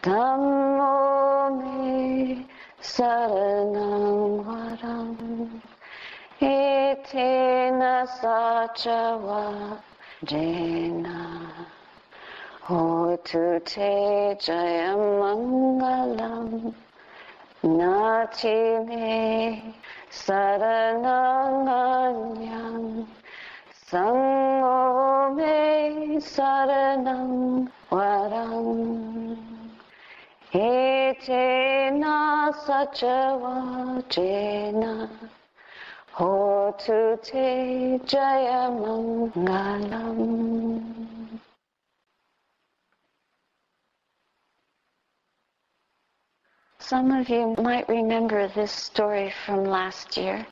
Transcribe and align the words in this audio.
Dhammomi 0.02 1.70
saranam 2.80 4.42
varam 4.46 5.16
itina 6.40 8.06
sachava 8.18 9.78
jena 10.24 11.20
hotu 12.66 13.60
te 13.64 14.34
jayam 14.42 15.02
mangalam 15.22 16.74
Natine 17.62 19.62
sarananganyam 20.10 23.06
Sangome 23.86 25.62
saranam 26.18 27.70
varam 27.88 29.11
Chena 31.20 32.54
Sachawa 32.54 34.02
Chena 34.08 35.10
Te 37.22 37.98
Jaya 38.06 38.70
Mangalam 38.70 40.22
Some 46.78 47.10
of 47.12 47.28
you 47.28 47.54
might 47.58 47.88
remember 47.88 48.48
this 48.48 48.72
story 48.72 49.32
from 49.44 49.64
last 49.64 50.16
year. 50.16 50.46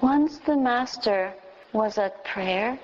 Once 0.00 0.38
the 0.38 0.56
Master 0.56 1.34
was 1.72 1.98
at 1.98 2.24
prayer, 2.24 2.78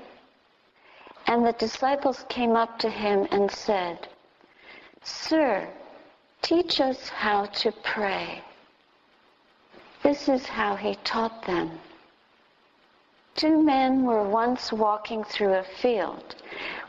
and 1.27 1.45
the 1.45 1.53
disciples 1.53 2.25
came 2.29 2.57
up 2.57 2.79
to 2.79 2.89
him 2.89 3.27
and 3.31 3.51
said, 3.51 4.09
Sir, 5.03 5.69
teach 6.43 6.81
us 6.81 7.09
how 7.09 7.47
to 7.47 7.73
pray. 7.83 8.43
This 10.03 10.29
is 10.29 10.47
how 10.47 10.77
he 10.77 10.95
taught 11.05 11.45
them. 11.45 11.79
Two 13.35 13.63
men 13.63 14.05
were 14.05 14.29
once 14.29 14.73
walking 14.73 15.23
through 15.23 15.55
a 15.55 15.65
field 15.81 16.35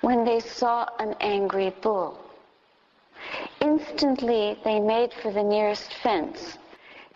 when 0.02 0.24
they 0.24 0.40
saw 0.40 0.88
an 1.00 1.16
angry 1.20 1.74
bull. 1.82 2.20
Instantly 3.62 4.58
they 4.64 4.80
made 4.80 5.14
for 5.14 5.32
the 5.32 5.44
nearest 5.44 5.94
fence, 5.96 6.58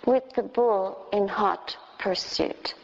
with 0.06 0.23
the 0.34 0.44
bull 0.44 1.08
in 1.14 1.28
hot 1.28 1.78
pursuit. 1.97 2.75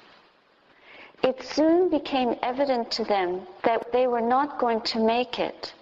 It 1.21 1.43
soon 1.43 1.89
became 1.89 2.35
evident 2.41 2.89
to 2.91 3.03
them 3.03 3.45
that 3.63 3.91
they 3.91 4.07
were 4.07 4.21
not 4.21 4.57
going 4.57 4.81
to 4.81 4.99
make 4.99 5.37
it. 5.37 5.73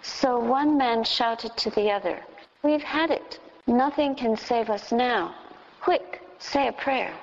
So 0.00 0.38
one 0.38 0.78
man 0.78 1.02
shouted 1.02 1.56
to 1.56 1.70
the 1.70 1.90
other, 1.90 2.22
We've 2.62 2.82
had 2.82 3.10
it. 3.10 3.38
Nothing 3.66 4.14
can 4.14 4.36
save 4.36 4.70
us 4.70 4.90
now. 4.92 5.34
Quick, 5.80 6.22
say 6.38 6.68
a 6.68 6.72
prayer. 6.72 7.14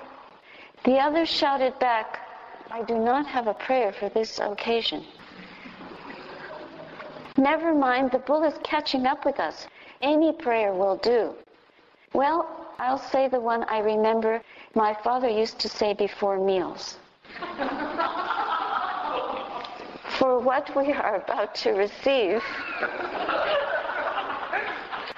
The 0.84 0.98
other 0.98 1.26
shouted 1.26 1.78
back, 1.78 2.20
I 2.70 2.82
do 2.82 2.98
not 2.98 3.26
have 3.26 3.46
a 3.46 3.54
prayer 3.54 3.92
for 3.92 4.08
this 4.08 4.38
occasion. 4.38 5.04
Never 7.36 7.74
mind, 7.74 8.12
the 8.12 8.18
bull 8.18 8.44
is 8.44 8.54
catching 8.64 9.06
up 9.06 9.24
with 9.26 9.38
us. 9.40 9.66
Any 10.00 10.32
prayer 10.32 10.72
will 10.72 10.96
do. 10.96 11.34
Well, 12.12 12.66
I'll 12.78 12.98
say 12.98 13.28
the 13.28 13.40
one 13.40 13.64
I 13.64 13.80
remember 13.80 14.42
my 14.74 14.94
father 15.02 15.28
used 15.28 15.58
to 15.60 15.68
say 15.68 15.92
before 15.92 16.38
meals. 16.38 16.98
For 20.18 20.38
what 20.38 20.74
we 20.74 20.92
are 20.92 21.16
about 21.16 21.54
to 21.56 21.72
receive, 21.72 22.42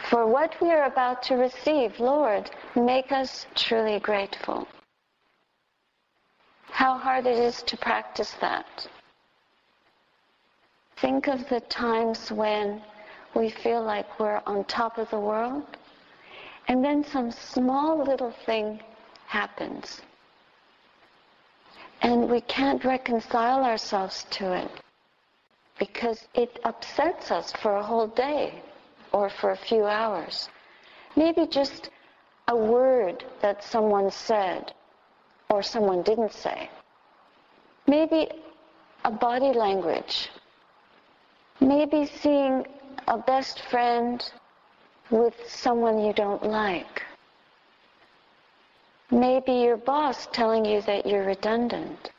for 0.09 0.27
what 0.27 0.55
we 0.63 0.71
are 0.71 0.85
about 0.85 1.23
to 1.25 1.35
receive, 1.35 2.01
Lord, 2.01 2.51
make 2.75 3.13
us 3.13 3.47
truly 3.55 4.01
grateful. 4.01 4.67
How 6.71 6.97
hard 6.97 7.27
it 7.27 7.39
is 7.39 7.63
to 7.65 7.77
practice 7.77 8.35
that. 8.41 8.89
Think 11.01 11.29
of 11.29 11.47
the 11.49 11.61
times 11.61 12.33
when 12.33 12.83
we 13.35 13.51
feel 13.51 13.83
like 13.83 14.19
we're 14.19 14.41
on 14.47 14.65
top 14.65 14.97
of 14.97 15.11
the 15.11 15.19
world, 15.19 15.65
and 16.69 16.83
then 16.83 17.05
some 17.05 17.31
small 17.31 18.03
little 18.03 18.35
thing 18.47 18.81
happens. 19.27 20.01
And 22.01 22.31
we 22.31 22.41
can't 22.43 22.85
reconcile 22.85 23.63
ourselves 23.65 24.25
to 24.31 24.53
it 24.53 24.71
because 25.79 26.27
it 26.35 26.59
upsets 26.65 27.31
us 27.31 27.53
for 27.53 27.77
a 27.77 27.83
whole 27.83 28.07
day 28.07 28.63
or 29.13 29.31
for 29.31 29.51
a 29.51 29.57
few 29.57 29.85
hours. 29.85 30.49
Maybe 31.17 31.47
just 31.47 31.91
a 32.49 32.57
word 32.57 33.25
that 33.43 33.65
someone 33.65 34.11
said 34.11 34.73
or 35.51 35.63
someone 35.63 36.03
didn't 36.03 36.33
say. 36.33 36.71
Maybe 37.87 38.29
a 39.05 39.11
body 39.11 39.53
language. 39.53 40.29
Maybe 41.61 42.07
seeing 42.07 42.67
a 43.07 43.19
best 43.19 43.63
friend 43.71 44.23
with 45.11 45.35
someone 45.47 45.99
you 45.99 46.13
don't 46.13 46.45
like. 46.45 47.03
Maybe 49.11 49.53
your 49.53 49.79
boss 49.79 50.29
telling 50.33 50.65
you 50.67 50.83
that 50.83 51.07
you're 51.07 51.25
redundant. 51.25 52.11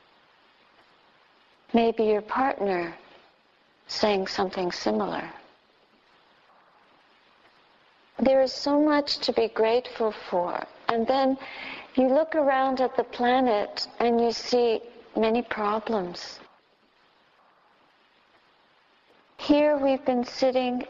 Maybe 1.73 2.03
your 2.05 2.23
partner 2.23 2.95
saying 3.87 4.27
something 4.27 4.71
similar. 4.71 5.29
There 8.19 8.41
is 8.41 8.51
so 8.51 8.81
much 8.81 9.19
to 9.19 9.33
be 9.33 9.47
grateful 9.47 10.13
for. 10.29 10.61
And 10.89 11.07
then 11.07 11.37
you 11.95 12.07
look 12.07 12.35
around 12.35 12.81
at 12.81 12.95
the 12.97 13.03
planet 13.03 13.87
and 13.99 14.19
you 14.19 14.31
see 14.31 14.81
many 15.15 15.41
problems. 15.41 16.39
Here 19.37 19.77
we've 19.77 20.03
been 20.05 20.25
sitting 20.25 20.83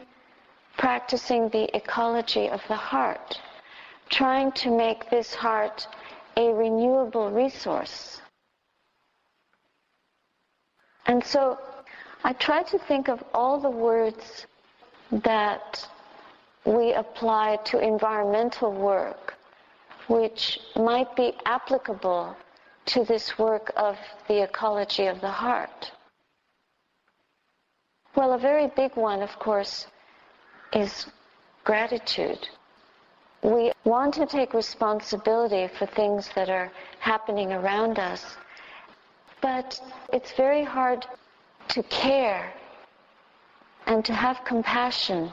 practicing 0.76 1.48
the 1.50 1.68
ecology 1.76 2.48
of 2.48 2.62
the 2.66 2.76
heart, 2.76 3.38
trying 4.08 4.50
to 4.52 4.70
make 4.74 5.10
this 5.10 5.34
heart 5.34 5.86
a 6.36 6.50
renewable 6.52 7.30
resource. 7.30 8.22
And 11.06 11.22
so 11.22 11.58
I 12.24 12.32
try 12.32 12.62
to 12.62 12.78
think 12.78 13.08
of 13.08 13.22
all 13.34 13.60
the 13.60 13.70
words 13.70 14.46
that 15.10 15.86
we 16.64 16.92
apply 16.94 17.56
to 17.64 17.78
environmental 17.78 18.72
work, 18.72 19.34
which 20.08 20.58
might 20.76 21.14
be 21.16 21.32
applicable 21.46 22.36
to 22.86 23.04
this 23.04 23.38
work 23.38 23.72
of 23.76 23.96
the 24.28 24.42
ecology 24.42 25.06
of 25.06 25.20
the 25.20 25.30
heart. 25.30 25.92
Well, 28.16 28.32
a 28.32 28.38
very 28.38 28.66
big 28.76 28.96
one, 28.96 29.22
of 29.22 29.30
course, 29.38 29.86
is 30.72 31.06
gratitude. 31.64 32.48
We 33.42 33.72
want 33.84 34.14
to 34.14 34.26
take 34.26 34.52
responsibility 34.52 35.68
for 35.78 35.86
things 35.86 36.28
that 36.34 36.50
are 36.50 36.70
happening 36.98 37.52
around 37.52 37.98
us, 37.98 38.36
but 39.40 39.80
it's 40.12 40.32
very 40.32 40.64
hard 40.64 41.06
to 41.68 41.82
care 41.84 42.52
and 43.86 44.04
to 44.04 44.12
have 44.12 44.44
compassion 44.44 45.30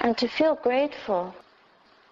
and 0.00 0.16
to 0.18 0.28
feel 0.28 0.54
grateful 0.56 1.34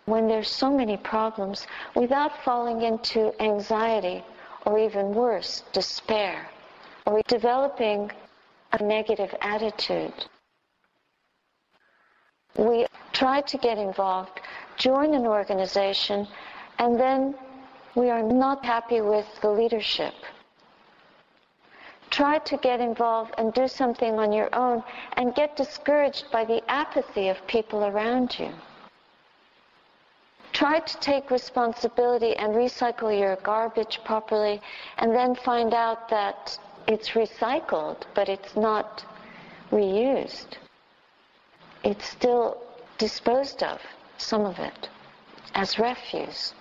when 0.06 0.28
there's 0.28 0.50
so 0.50 0.70
many 0.70 0.96
problems 0.96 1.66
without 1.94 2.42
falling 2.44 2.82
into 2.82 3.32
anxiety 3.42 4.22
or 4.66 4.78
even 4.78 5.14
worse, 5.14 5.62
despair, 5.72 6.46
or 7.06 7.22
developing 7.28 8.10
a 8.72 8.82
negative 8.82 9.34
attitude. 9.40 10.14
We 12.56 12.86
try 13.12 13.40
to 13.42 13.58
get 13.58 13.78
involved, 13.78 14.40
join 14.76 15.14
an 15.14 15.26
organization, 15.26 16.26
and 16.78 16.98
then 16.98 17.34
we 17.94 18.10
are 18.10 18.22
not 18.22 18.64
happy 18.64 19.00
with 19.00 19.26
the 19.40 19.50
leadership. 19.50 20.14
Try 22.14 22.38
to 22.38 22.56
get 22.58 22.80
involved 22.80 23.34
and 23.38 23.52
do 23.52 23.66
something 23.66 24.20
on 24.20 24.30
your 24.30 24.48
own 24.54 24.84
and 25.14 25.34
get 25.34 25.56
discouraged 25.56 26.26
by 26.30 26.44
the 26.44 26.62
apathy 26.70 27.28
of 27.28 27.46
people 27.48 27.84
around 27.84 28.38
you. 28.38 28.50
Try 30.52 30.78
to 30.78 30.96
take 31.00 31.32
responsibility 31.32 32.36
and 32.36 32.54
recycle 32.54 33.10
your 33.18 33.34
garbage 33.42 33.98
properly 34.04 34.60
and 34.98 35.12
then 35.12 35.34
find 35.34 35.74
out 35.74 36.08
that 36.08 36.56
it's 36.86 37.10
recycled, 37.10 38.02
but 38.14 38.28
it's 38.28 38.54
not 38.54 39.04
reused. 39.72 40.58
It's 41.82 42.08
still 42.08 42.58
disposed 42.98 43.64
of, 43.64 43.80
some 44.18 44.46
of 44.46 44.60
it, 44.60 44.88
as 45.56 45.80
refuse. 45.80 46.54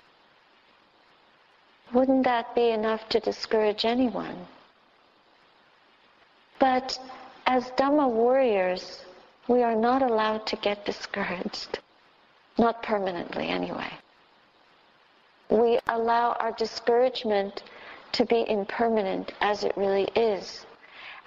Wouldn't 1.92 2.24
that 2.24 2.56
be 2.56 2.70
enough 2.70 3.08
to 3.10 3.20
discourage 3.20 3.84
anyone? 3.84 4.48
But 6.64 6.98
as 7.44 7.72
Dhamma 7.72 8.08
warriors, 8.08 9.04
we 9.48 9.62
are 9.62 9.76
not 9.76 10.00
allowed 10.00 10.46
to 10.46 10.56
get 10.56 10.86
discouraged. 10.86 11.78
Not 12.56 12.82
permanently, 12.82 13.48
anyway. 13.48 13.92
We 15.50 15.78
allow 15.88 16.32
our 16.40 16.52
discouragement 16.52 17.64
to 18.12 18.24
be 18.24 18.48
impermanent 18.48 19.34
as 19.42 19.62
it 19.62 19.76
really 19.76 20.08
is, 20.16 20.64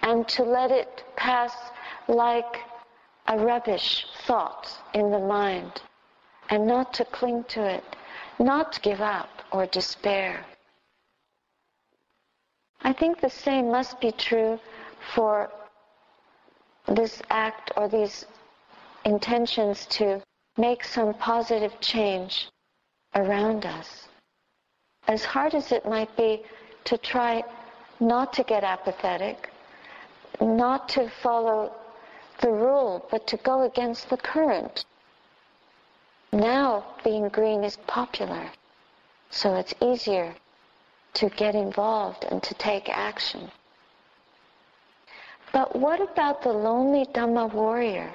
and 0.01 0.28
to 0.30 0.42
let 0.42 0.72
it 0.72 1.04
pass 1.16 1.54
like 2.07 2.63
a 3.28 3.38
rubbish 3.38 4.07
thought 4.25 4.75
in 4.95 5.12
the 5.12 5.19
mind, 5.19 5.84
and 6.50 6.66
not 6.66 6.95
to 6.95 7.06
cling 7.06 7.44
to 7.50 7.63
it, 7.63 7.95
not 8.39 8.74
to 8.74 8.81
give 8.81 9.01
up 9.01 9.30
or 9.51 9.68
despair. 9.68 10.44
I 12.81 12.92
think 12.92 13.22
the 13.22 13.30
same 13.30 13.69
must 13.69 14.01
be 14.01 14.12
true 14.12 14.60
for 15.14 15.52
this 16.88 17.22
act 17.30 17.72
or 17.76 17.88
these 17.88 18.26
intentions 19.06 19.86
to 19.88 20.22
make 20.58 20.84
some 20.84 21.14
positive 21.14 21.80
change 21.80 22.50
around 23.16 23.66
us. 23.66 24.08
As 25.08 25.24
hard 25.24 25.54
as 25.54 25.72
it 25.72 25.86
might 25.86 26.16
be 26.18 26.44
to 26.86 26.98
try 26.98 27.44
not 28.00 28.34
to 28.34 28.44
get 28.44 28.64
apathetic, 28.64 29.50
not 30.40 30.90
to 30.90 31.10
follow 31.22 31.74
the 32.42 32.52
rule, 32.52 33.08
but 33.10 33.26
to 33.28 33.38
go 33.38 33.64
against 33.64 34.10
the 34.10 34.18
current. 34.18 34.86
Now 36.32 36.86
being 37.04 37.30
green 37.30 37.64
is 37.64 37.78
popular, 37.88 38.52
so 39.30 39.56
it's 39.56 39.74
easier 39.82 40.36
to 41.16 41.30
get 41.30 41.56
involved 41.56 42.26
and 42.26 42.44
to 42.44 42.54
take 42.54 42.90
action. 42.90 43.50
But 45.52 45.76
what 45.76 46.02
about 46.02 46.42
the 46.42 46.52
lonely 46.52 47.06
Dhamma 47.06 47.52
warrior? 47.52 48.12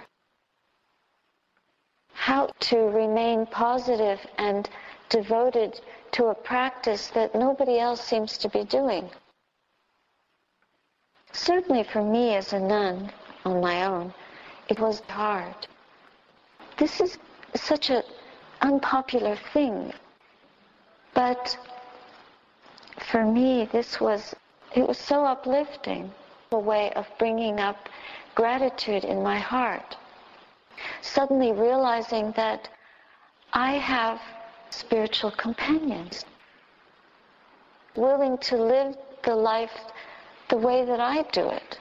How 2.13 2.51
to 2.61 2.77
remain 2.77 3.47
positive 3.47 4.21
and 4.39 4.69
devoted 5.09 5.81
to 6.13 6.27
a 6.27 6.35
practice 6.35 7.09
that 7.09 7.35
nobody 7.35 7.79
else 7.79 8.03
seems 8.03 8.37
to 8.39 8.49
be 8.49 8.65
doing. 8.65 9.11
Certainly 11.33 11.85
for 11.85 12.03
me 12.03 12.35
as 12.35 12.53
a 12.53 12.61
nun 12.61 13.11
on 13.45 13.61
my 13.61 13.87
own, 13.87 14.13
it 14.69 14.79
was 14.79 15.01
hard. 15.09 15.55
This 16.77 17.01
is 17.01 17.19
such 17.55 17.91
an 17.91 18.03
unpopular 18.61 19.37
thing. 19.53 19.93
But 21.15 21.57
for 23.11 23.25
me, 23.25 23.69
this 23.73 24.01
was, 24.01 24.35
it 24.75 24.87
was 24.87 24.99
so 24.99 25.25
uplifting 25.25 26.13
way 26.59 26.93
of 26.95 27.07
bringing 27.19 27.61
up 27.61 27.89
gratitude 28.35 29.05
in 29.05 29.23
my 29.23 29.39
heart. 29.39 29.97
Suddenly 31.01 31.53
realizing 31.53 32.33
that 32.33 32.69
I 33.53 33.73
have 33.73 34.21
spiritual 34.71 35.31
companions 35.31 36.25
willing 37.95 38.39
to 38.39 38.57
live 38.57 38.97
the 39.25 39.35
life 39.35 39.93
the 40.49 40.57
way 40.57 40.85
that 40.85 41.01
I 41.01 41.23
do 41.33 41.49
it. 41.49 41.79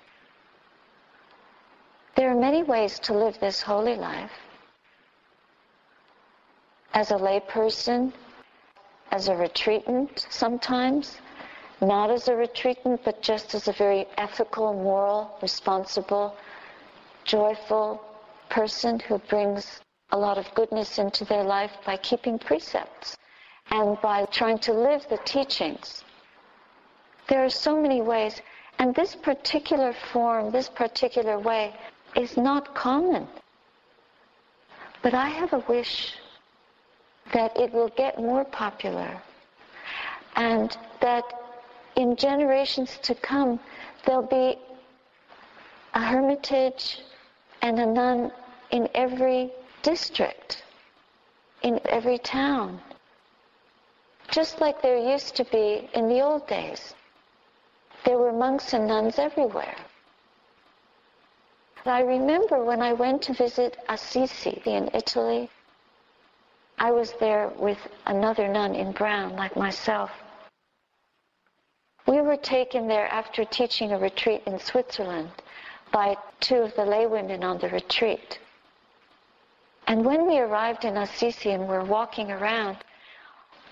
There 2.16 2.30
are 2.30 2.40
many 2.40 2.64
ways 2.64 3.00
to 3.00 3.14
live 3.14 3.40
this 3.40 3.62
holy 3.62 3.96
life. 3.96 4.32
As 6.94 7.12
a 7.12 7.16
layperson, 7.16 8.12
as 9.12 9.30
a 9.30 9.36
retreatant 9.36 10.26
sometimes, 10.30 11.18
not 11.82 12.12
as 12.12 12.28
a 12.28 12.36
retreatant, 12.36 13.04
but 13.04 13.22
just 13.22 13.56
as 13.56 13.68
a 13.68 13.74
very 13.74 14.08
ethical, 14.18 14.74
moral, 14.74 15.38
responsible, 15.42 16.36
joyful 17.26 18.04
person 18.50 19.00
who 19.00 19.18
brings 19.18 19.82
a 20.12 20.18
lot 20.18 20.38
of 20.38 20.54
goodness 20.54 21.00
into 21.00 21.26
their 21.26 21.44
life 21.44 21.72
by 21.86 21.98
keeping 21.98 22.38
precepts 22.38 23.18
and 23.72 24.00
by 24.02 24.26
trying 24.26 24.60
to 24.60 24.74
live 24.74 25.06
the 25.10 25.18
teachings. 25.26 26.04
There 27.28 27.44
are 27.44 27.50
so 27.50 27.82
many 27.82 28.02
ways, 28.02 28.42
and 28.78 28.94
this 28.94 29.16
particular 29.16 29.94
form, 30.12 30.52
this 30.52 30.70
particular 30.70 31.40
way, 31.40 31.74
is 32.16 32.38
not 32.38 32.76
common. 32.76 33.28
But 35.02 35.14
I 35.14 35.30
have 35.30 35.54
a 35.54 35.64
wish 35.68 36.14
that 37.34 37.58
it 37.58 37.72
will 37.72 37.90
get 37.90 38.20
more 38.20 38.44
popular 38.44 39.22
and 40.36 40.78
that 41.00 41.24
in 41.96 42.16
generations 42.16 42.98
to 43.04 43.16
come, 43.16 43.60
there'll 44.06 44.22
be 44.22 44.58
a 45.94 46.02
hermitage 46.02 47.00
and 47.62 47.80
a 47.80 47.86
nun 47.86 48.32
in 48.72 48.88
every 48.96 49.52
district, 49.84 50.64
in 51.64 51.80
every 51.86 52.18
town, 52.18 52.80
just 54.30 54.62
like 54.62 54.82
there 54.82 54.98
used 54.98 55.36
to 55.36 55.44
be 55.46 55.90
in 55.94 56.08
the 56.08 56.22
old 56.22 56.48
days. 56.48 56.94
There 58.06 58.18
were 58.18 58.32
monks 58.32 58.74
and 58.74 58.88
nuns 58.88 59.20
everywhere. 59.20 59.76
I 61.86 62.02
remember 62.02 62.64
when 62.64 62.82
I 62.82 62.94
went 62.94 63.24
to 63.24 63.34
visit 63.34 63.78
Assisi 63.90 64.62
in 64.66 64.90
Italy, 64.94 65.50
I 66.78 66.92
was 66.92 67.14
there 67.20 67.50
with 67.58 67.78
another 68.06 68.48
nun 68.48 68.76
in 68.76 68.92
brown 68.92 69.36
like 69.36 69.56
myself. 69.56 70.12
We 72.08 72.22
were 72.22 72.38
taken 72.38 72.88
there 72.88 73.08
after 73.08 73.46
teaching 73.46 73.92
a 73.92 73.98
retreat 73.98 74.42
in 74.46 74.60
Switzerland 74.60 75.30
by 75.92 76.18
two 76.40 76.58
of 76.58 76.76
the 76.76 76.84
laywomen 76.84 77.44
on 77.44 77.60
the 77.60 77.70
retreat. 77.70 78.40
And 79.88 80.06
when 80.06 80.26
we 80.28 80.40
arrived 80.40 80.86
in 80.86 80.98
Assisi 80.98 81.52
and 81.52 81.68
were 81.68 81.84
walking 81.84 82.32
around, 82.32 82.78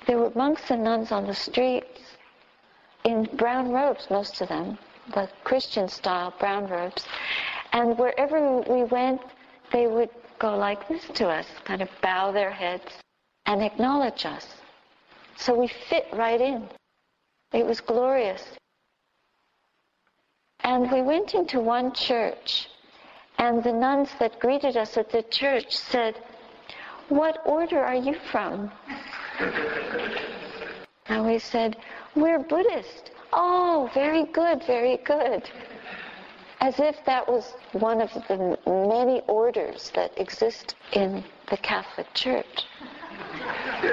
there 0.06 0.18
were 0.18 0.32
monks 0.36 0.70
and 0.70 0.84
nuns 0.84 1.12
on 1.12 1.28
the 1.28 1.36
streets 1.36 2.02
in 3.04 3.24
brown 3.36 3.72
robes, 3.72 4.08
most 4.10 4.42
of 4.42 4.50
them, 4.50 4.78
the 5.14 5.30
Christian 5.44 5.88
style 5.88 6.34
brown 6.40 6.68
robes. 6.68 7.06
And 7.74 7.98
wherever 7.98 8.60
we 8.62 8.84
went, 8.84 9.22
they 9.72 9.88
would 9.88 10.10
go 10.40 10.56
like 10.56 10.88
this 10.88 11.06
to 11.16 11.28
us, 11.28 11.46
kind 11.64 11.82
of 11.82 11.90
bow 12.02 12.32
their 12.32 12.52
heads 12.52 12.92
and 13.46 13.62
acknowledge 13.62 14.26
us. 14.26 14.46
So 15.38 15.54
we 15.54 15.68
fit 15.90 16.08
right 16.14 16.42
in. 16.42 16.68
It 17.52 17.66
was 17.66 17.82
glorious. 17.82 18.44
And 20.62 20.92
we 20.92 21.02
went 21.02 21.34
into 21.34 21.60
one 21.60 21.94
church, 21.94 22.68
and 23.38 23.64
the 23.64 23.74
nuns 23.74 24.10
that 24.20 24.40
greeted 24.40 24.78
us 24.78 24.98
at 24.98 25.12
the 25.12 25.24
church 25.24 25.76
said, 25.76 26.16
What 27.08 27.42
order 27.46 27.84
are 27.84 27.96
you 27.96 28.16
from? 28.32 28.72
and 31.08 31.26
we 31.26 31.40
said, 31.40 31.78
We're 32.16 32.40
Buddhist. 32.40 33.12
Oh, 33.34 33.90
very 33.94 34.26
good, 34.26 34.64
very 34.66 34.98
good. 34.98 35.50
As 36.62 36.80
if 36.80 37.04
that 37.06 37.28
was 37.28 37.56
one 37.72 38.02
of 38.02 38.12
the 38.28 38.60
many 38.68 39.22
orders 39.28 39.92
that 39.96 40.12
exist 40.20 40.76
in 40.92 41.24
the 41.50 41.58
Catholic 41.58 42.14
Church. 42.14 42.66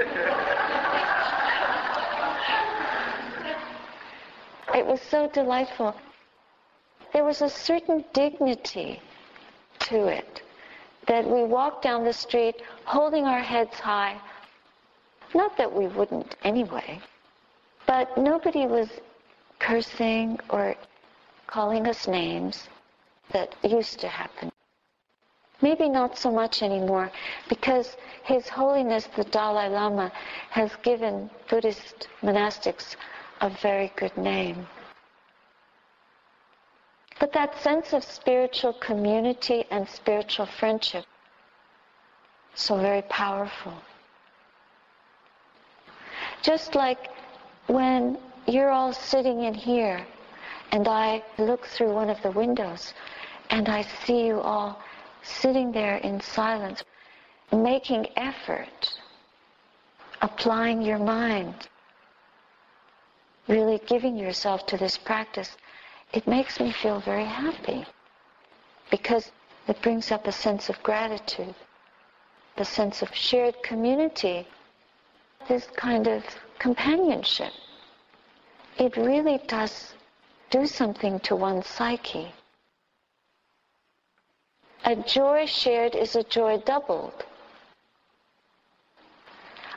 It 4.74 4.84
was 4.84 5.00
so 5.00 5.28
delightful. 5.28 5.94
There 7.12 7.24
was 7.24 7.40
a 7.40 7.48
certain 7.48 8.04
dignity 8.12 9.00
to 9.80 10.06
it 10.08 10.42
that 11.06 11.24
we 11.24 11.44
walked 11.44 11.82
down 11.82 12.04
the 12.04 12.12
street 12.12 12.62
holding 12.84 13.24
our 13.24 13.40
heads 13.40 13.78
high. 13.78 14.20
Not 15.34 15.56
that 15.56 15.72
we 15.72 15.86
wouldn't 15.86 16.36
anyway, 16.42 17.00
but 17.86 18.18
nobody 18.18 18.66
was 18.66 18.88
cursing 19.58 20.38
or 20.50 20.74
calling 21.46 21.86
us 21.86 22.08
names 22.08 22.68
that 23.30 23.54
used 23.62 24.00
to 24.00 24.08
happen. 24.08 24.50
Maybe 25.62 25.88
not 25.88 26.18
so 26.18 26.30
much 26.30 26.62
anymore 26.62 27.10
because 27.48 27.96
His 28.24 28.48
Holiness 28.48 29.06
the 29.16 29.24
Dalai 29.24 29.68
Lama 29.68 30.12
has 30.50 30.74
given 30.82 31.30
Buddhist 31.48 32.08
monastics 32.22 32.96
a 33.40 33.50
very 33.62 33.92
good 33.96 34.16
name. 34.16 34.66
But 37.18 37.32
that 37.32 37.58
sense 37.60 37.92
of 37.92 38.04
spiritual 38.04 38.74
community 38.74 39.64
and 39.70 39.88
spiritual 39.88 40.46
friendship, 40.46 41.04
so 42.54 42.78
very 42.78 43.02
powerful. 43.02 43.74
Just 46.42 46.74
like 46.74 47.10
when 47.66 48.18
you're 48.46 48.70
all 48.70 48.92
sitting 48.92 49.42
in 49.42 49.54
here 49.54 50.06
and 50.72 50.86
I 50.86 51.22
look 51.38 51.66
through 51.66 51.94
one 51.94 52.10
of 52.10 52.22
the 52.22 52.30
windows 52.30 52.92
and 53.50 53.68
I 53.68 53.82
see 53.82 54.26
you 54.26 54.40
all 54.40 54.80
sitting 55.22 55.72
there 55.72 55.96
in 55.96 56.20
silence, 56.20 56.84
making 57.52 58.08
effort, 58.16 58.92
applying 60.22 60.82
your 60.82 60.98
mind, 60.98 61.68
really 63.48 63.80
giving 63.86 64.16
yourself 64.16 64.66
to 64.66 64.76
this 64.76 64.98
practice, 64.98 65.56
it 66.12 66.26
makes 66.26 66.60
me 66.60 66.72
feel 66.72 67.00
very 67.00 67.24
happy 67.24 67.84
because 68.90 69.30
it 69.68 69.80
brings 69.82 70.12
up 70.12 70.26
a 70.26 70.32
sense 70.32 70.68
of 70.68 70.82
gratitude, 70.82 71.54
the 72.56 72.64
sense 72.64 73.02
of 73.02 73.14
shared 73.14 73.54
community, 73.62 74.46
this 75.48 75.66
kind 75.76 76.06
of 76.06 76.24
companionship. 76.58 77.52
It 78.78 78.96
really 78.96 79.40
does 79.46 79.94
do 80.50 80.66
something 80.66 81.20
to 81.20 81.36
one's 81.36 81.66
psyche. 81.66 82.32
A 84.84 84.94
joy 84.96 85.46
shared 85.46 85.96
is 85.96 86.14
a 86.14 86.22
joy 86.22 86.58
doubled. 86.58 87.24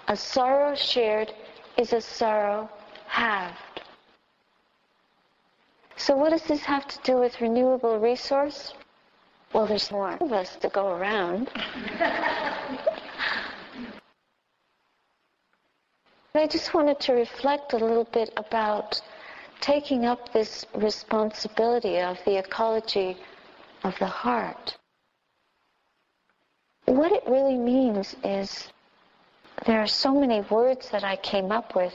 A 0.07 0.15
sorrow 0.15 0.75
shared 0.75 1.33
is 1.77 1.93
a 1.93 2.01
sorrow 2.01 2.69
halved. 3.09 3.81
So 5.97 6.15
what 6.15 6.29
does 6.29 6.43
this 6.43 6.61
have 6.61 6.87
to 6.87 6.97
do 7.03 7.17
with 7.17 7.41
renewable 7.41 7.99
resource? 7.99 8.73
Well, 9.53 9.65
there's 9.67 9.91
more 9.91 10.13
of 10.13 10.31
us 10.31 10.55
to 10.57 10.69
go 10.69 10.91
around. 10.95 11.49
I 16.35 16.47
just 16.47 16.73
wanted 16.73 16.99
to 17.01 17.13
reflect 17.13 17.73
a 17.73 17.77
little 17.77 18.07
bit 18.13 18.31
about 18.37 19.01
taking 19.59 20.05
up 20.05 20.31
this 20.31 20.65
responsibility 20.73 21.99
of 21.99 22.17
the 22.25 22.37
ecology 22.37 23.17
of 23.83 23.93
the 23.99 24.05
heart. 24.05 24.77
What 26.85 27.11
it 27.11 27.23
really 27.27 27.57
means 27.57 28.15
is 28.23 28.69
there 29.65 29.79
are 29.81 29.87
so 29.87 30.19
many 30.19 30.41
words 30.49 30.89
that 30.91 31.03
I 31.03 31.17
came 31.17 31.51
up 31.51 31.75
with. 31.75 31.93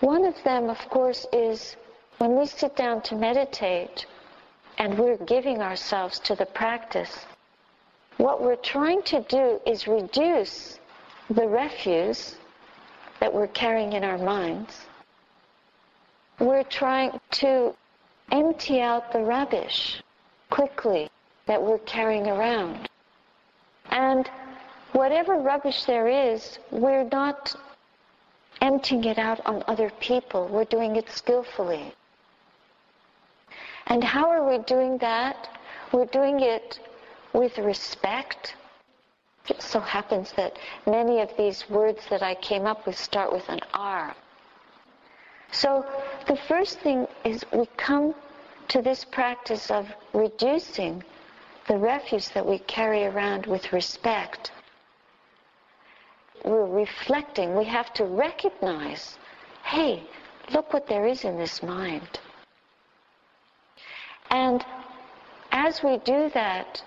One 0.00 0.24
of 0.24 0.34
them, 0.44 0.68
of 0.68 0.78
course, 0.90 1.26
is 1.32 1.76
when 2.18 2.36
we 2.38 2.46
sit 2.46 2.76
down 2.76 3.02
to 3.02 3.14
meditate 3.14 4.06
and 4.78 4.98
we're 4.98 5.16
giving 5.16 5.62
ourselves 5.62 6.18
to 6.20 6.34
the 6.34 6.46
practice, 6.46 7.26
what 8.18 8.42
we're 8.42 8.56
trying 8.56 9.02
to 9.04 9.22
do 9.22 9.60
is 9.66 9.86
reduce 9.88 10.78
the 11.30 11.46
refuse 11.48 12.36
that 13.20 13.32
we're 13.32 13.48
carrying 13.48 13.94
in 13.94 14.04
our 14.04 14.18
minds. 14.18 14.86
We're 16.38 16.64
trying 16.64 17.18
to 17.32 17.74
empty 18.30 18.80
out 18.80 19.12
the 19.12 19.20
rubbish 19.20 20.02
quickly 20.50 21.10
that 21.46 21.62
we're 21.62 21.78
carrying 21.78 22.26
around. 22.26 22.88
And 23.90 24.28
whatever 24.92 25.36
rubbish 25.38 25.84
there 25.84 26.08
is, 26.08 26.58
we're 26.70 27.04
not 27.04 27.54
emptying 28.60 29.04
it 29.04 29.18
out 29.18 29.44
on 29.46 29.62
other 29.66 29.90
people. 30.00 30.48
We're 30.48 30.64
doing 30.64 30.96
it 30.96 31.10
skillfully. 31.10 31.94
And 33.86 34.02
how 34.02 34.30
are 34.30 34.48
we 34.48 34.58
doing 34.64 34.98
that? 34.98 35.48
We're 35.92 36.06
doing 36.06 36.40
it 36.40 36.80
with 37.32 37.58
respect. 37.58 38.56
It 39.48 39.62
so 39.62 39.78
happens 39.78 40.32
that 40.32 40.58
many 40.86 41.20
of 41.20 41.30
these 41.36 41.68
words 41.70 42.00
that 42.10 42.22
I 42.22 42.34
came 42.34 42.66
up 42.66 42.86
with 42.86 42.98
start 42.98 43.32
with 43.32 43.48
an 43.48 43.60
R. 43.74 44.14
So 45.52 45.86
the 46.26 46.36
first 46.48 46.80
thing 46.80 47.06
is 47.24 47.44
we 47.52 47.66
come 47.76 48.14
to 48.68 48.82
this 48.82 49.04
practice 49.04 49.70
of 49.70 49.86
reducing 50.12 51.04
the 51.68 51.76
refuse 51.76 52.28
that 52.30 52.44
we 52.44 52.58
carry 52.60 53.04
around 53.04 53.46
with 53.46 53.72
respect. 53.72 54.50
We're 56.44 56.66
reflecting. 56.66 57.56
We 57.56 57.64
have 57.64 57.92
to 57.94 58.04
recognize, 58.04 59.18
hey, 59.64 60.02
look 60.52 60.72
what 60.72 60.86
there 60.86 61.06
is 61.06 61.24
in 61.24 61.38
this 61.38 61.62
mind. 61.62 62.20
And 64.30 64.64
as 65.52 65.82
we 65.82 65.98
do 65.98 66.30
that, 66.34 66.82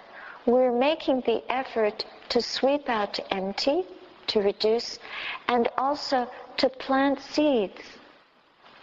we're 0.46 0.72
making 0.72 1.22
the 1.22 1.44
effort 1.52 2.06
to 2.30 2.42
sweep 2.42 2.90
out 2.90 3.20
empty, 3.32 3.86
to 4.28 4.42
reduce, 4.42 5.00
and 5.48 5.68
also 5.78 6.30
to 6.58 6.70
plant 6.70 7.20
seeds 7.20 7.82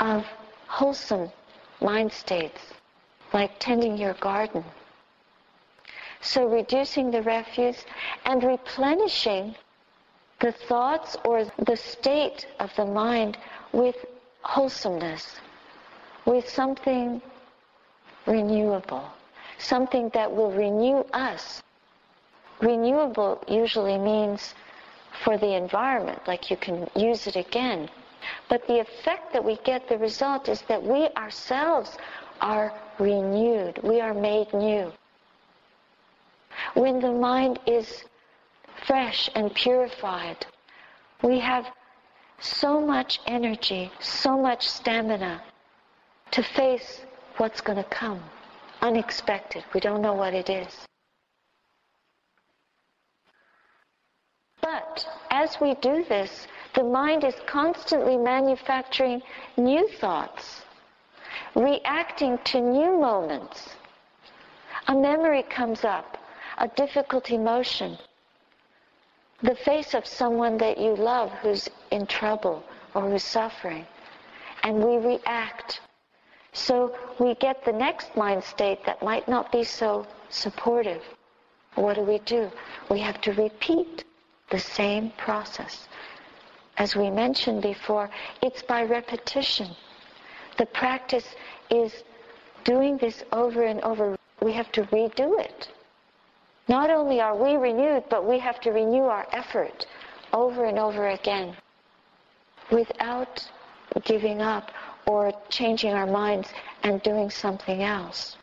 of 0.00 0.26
wholesome 0.66 1.30
mind 1.80 2.12
states, 2.12 2.60
like 3.32 3.52
tending 3.58 3.96
your 3.96 4.14
garden. 4.14 4.64
So 6.20 6.46
reducing 6.46 7.10
the 7.10 7.22
refuse 7.22 7.84
and 8.24 8.42
replenishing 8.42 9.54
the 10.40 10.52
thoughts 10.52 11.16
or 11.24 11.44
the 11.58 11.76
state 11.76 12.46
of 12.60 12.70
the 12.76 12.84
mind 12.84 13.38
with 13.72 13.96
wholesomeness, 14.42 15.40
with 16.24 16.48
something 16.48 17.20
renewable, 18.26 19.08
something 19.58 20.10
that 20.10 20.30
will 20.30 20.52
renew 20.52 20.98
us. 21.12 21.62
Renewable 22.60 23.42
usually 23.48 23.98
means 23.98 24.54
for 25.24 25.38
the 25.38 25.54
environment, 25.54 26.20
like 26.26 26.50
you 26.50 26.56
can 26.56 26.88
use 26.94 27.26
it 27.26 27.36
again. 27.36 27.88
But 28.48 28.66
the 28.66 28.80
effect 28.80 29.32
that 29.32 29.44
we 29.44 29.56
get, 29.64 29.88
the 29.88 29.98
result 29.98 30.48
is 30.48 30.62
that 30.62 30.82
we 30.82 31.08
ourselves 31.16 31.96
are 32.40 32.72
renewed. 32.98 33.78
We 33.82 34.00
are 34.00 34.14
made 34.14 34.52
new. 34.52 34.92
When 36.74 37.00
the 37.00 37.12
mind 37.12 37.60
is 37.66 38.04
fresh 38.86 39.28
and 39.34 39.54
purified, 39.54 40.46
we 41.22 41.38
have 41.40 41.66
so 42.38 42.80
much 42.80 43.20
energy, 43.26 43.90
so 44.00 44.36
much 44.36 44.68
stamina 44.68 45.42
to 46.30 46.42
face 46.42 47.00
what's 47.38 47.60
going 47.60 47.78
to 47.78 47.90
come. 47.90 48.22
Unexpected. 48.82 49.64
We 49.74 49.80
don't 49.80 50.02
know 50.02 50.12
what 50.12 50.34
it 50.34 50.50
is. 50.50 50.86
But 54.60 55.06
as 55.30 55.56
we 55.60 55.74
do 55.74 56.04
this, 56.08 56.46
the 56.74 56.82
mind 56.82 57.24
is 57.24 57.34
constantly 57.46 58.16
manufacturing 58.16 59.22
new 59.56 59.88
thoughts, 59.88 60.62
reacting 61.54 62.38
to 62.44 62.60
new 62.60 62.98
moments. 62.98 63.70
A 64.88 64.94
memory 64.94 65.42
comes 65.42 65.84
up 65.84 66.18
a 66.58 66.68
difficult 66.68 67.30
emotion, 67.30 67.98
the 69.42 69.54
face 69.54 69.94
of 69.94 70.06
someone 70.06 70.56
that 70.58 70.78
you 70.78 70.96
love 70.96 71.30
who's 71.42 71.68
in 71.90 72.06
trouble 72.06 72.62
or 72.94 73.10
who's 73.10 73.22
suffering, 73.22 73.86
and 74.62 74.82
we 74.82 74.96
react. 74.96 75.80
So 76.52 76.96
we 77.20 77.34
get 77.34 77.64
the 77.64 77.72
next 77.72 78.16
mind 78.16 78.42
state 78.42 78.84
that 78.86 79.02
might 79.02 79.28
not 79.28 79.52
be 79.52 79.62
so 79.62 80.06
supportive. 80.30 81.02
What 81.74 81.96
do 81.96 82.02
we 82.02 82.18
do? 82.20 82.50
We 82.90 82.98
have 83.00 83.20
to 83.22 83.32
repeat 83.34 84.04
the 84.50 84.58
same 84.58 85.12
process. 85.18 85.88
As 86.78 86.96
we 86.96 87.10
mentioned 87.10 87.62
before, 87.62 88.08
it's 88.42 88.62
by 88.62 88.84
repetition. 88.84 89.68
The 90.56 90.66
practice 90.66 91.34
is 91.70 92.04
doing 92.64 92.96
this 92.96 93.22
over 93.32 93.64
and 93.64 93.80
over. 93.82 94.16
We 94.40 94.52
have 94.52 94.72
to 94.72 94.82
redo 94.84 95.38
it. 95.38 95.68
Not 96.68 96.90
only 96.90 97.20
are 97.20 97.36
we 97.36 97.56
renewed, 97.56 98.04
but 98.08 98.24
we 98.24 98.38
have 98.40 98.60
to 98.60 98.70
renew 98.72 99.04
our 99.04 99.26
effort 99.32 99.86
over 100.32 100.64
and 100.64 100.78
over 100.78 101.08
again 101.08 101.56
without 102.70 103.48
giving 104.04 104.42
up 104.42 104.70
or 105.06 105.32
changing 105.48 105.92
our 105.92 106.06
minds 106.06 106.48
and 106.82 107.02
doing 107.02 107.30
something 107.30 107.82
else. 107.82 108.36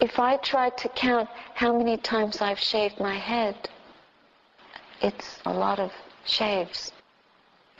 If 0.00 0.18
I 0.18 0.36
try 0.38 0.68
to 0.70 0.88
count 0.90 1.28
how 1.54 1.76
many 1.76 1.96
times 1.96 2.42
I've 2.42 2.58
shaved 2.58 3.00
my 3.00 3.16
head, 3.16 3.70
it's 5.00 5.40
a 5.46 5.52
lot 5.52 5.78
of 5.78 5.92
shaves, 6.26 6.92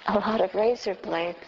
a 0.07 0.15
lot 0.15 0.41
of 0.41 0.55
razor 0.55 0.95
blades. 0.95 1.39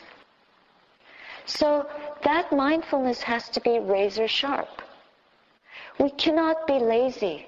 So 1.46 1.88
that 2.24 2.52
mindfulness 2.52 3.22
has 3.22 3.48
to 3.50 3.60
be 3.60 3.78
razor 3.78 4.28
sharp. 4.28 4.82
We 5.98 6.10
cannot 6.10 6.66
be 6.66 6.78
lazy 6.78 7.46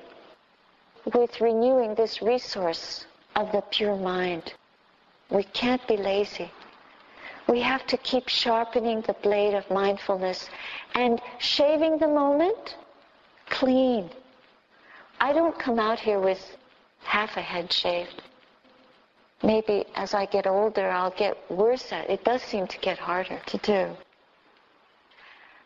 with 1.14 1.40
renewing 1.40 1.94
this 1.94 2.22
resource 2.22 3.06
of 3.36 3.52
the 3.52 3.62
pure 3.70 3.96
mind. 3.96 4.54
We 5.30 5.44
can't 5.44 5.86
be 5.86 5.96
lazy. 5.96 6.50
We 7.46 7.60
have 7.60 7.86
to 7.86 7.96
keep 7.98 8.28
sharpening 8.28 9.02
the 9.02 9.14
blade 9.14 9.54
of 9.54 9.70
mindfulness 9.70 10.48
and 10.94 11.20
shaving 11.38 11.98
the 11.98 12.08
moment 12.08 12.76
clean. 13.48 14.10
I 15.20 15.32
don't 15.32 15.58
come 15.58 15.78
out 15.78 15.98
here 15.98 16.20
with 16.20 16.56
half 17.02 17.36
a 17.36 17.42
head 17.42 17.72
shaved. 17.72 18.22
Maybe 19.42 19.84
as 19.94 20.14
I 20.14 20.26
get 20.26 20.46
older, 20.46 20.90
I'll 20.90 21.10
get 21.10 21.36
worse 21.50 21.92
at 21.92 22.10
it. 22.10 22.14
It 22.14 22.24
does 22.24 22.42
seem 22.42 22.66
to 22.66 22.78
get 22.78 22.98
harder 22.98 23.40
to 23.46 23.58
do. 23.58 23.96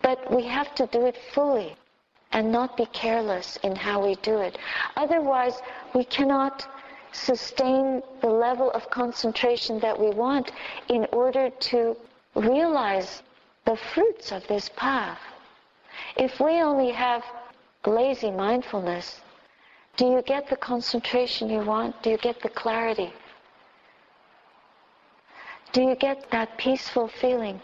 But 0.03 0.33
we 0.35 0.45
have 0.47 0.75
to 0.75 0.87
do 0.89 1.07
it 1.07 1.17
fully 1.33 1.77
and 2.33 2.51
not 2.51 2.77
be 2.77 2.87
careless 2.87 3.57
in 3.63 3.77
how 3.77 4.05
we 4.05 4.15
do 4.17 4.39
it. 4.39 4.59
Otherwise, 4.97 5.61
we 5.95 6.05
cannot 6.05 6.67
sustain 7.13 8.03
the 8.21 8.29
level 8.29 8.71
of 8.71 8.89
concentration 8.91 9.79
that 9.81 9.99
we 9.99 10.11
want 10.11 10.51
in 10.89 11.07
order 11.13 11.51
to 11.51 11.97
realize 12.35 13.23
the 13.67 13.77
fruits 13.95 14.33
of 14.33 14.47
this 14.49 14.71
path. 14.77 15.19
If 16.17 16.41
we 16.41 16.63
only 16.63 16.91
have 16.91 17.23
lazy 17.87 18.31
mindfulness, 18.31 19.21
do 19.97 20.07
you 20.07 20.23
get 20.23 20.49
the 20.49 20.57
concentration 20.57 21.51
you 21.51 21.61
want? 21.61 22.03
Do 22.03 22.11
you 22.11 22.17
get 22.17 22.41
the 22.41 22.49
clarity? 22.49 23.13
Do 25.73 25.83
you 25.83 25.95
get 25.95 26.31
that 26.31 26.57
peaceful 26.59 27.09
feeling? 27.09 27.61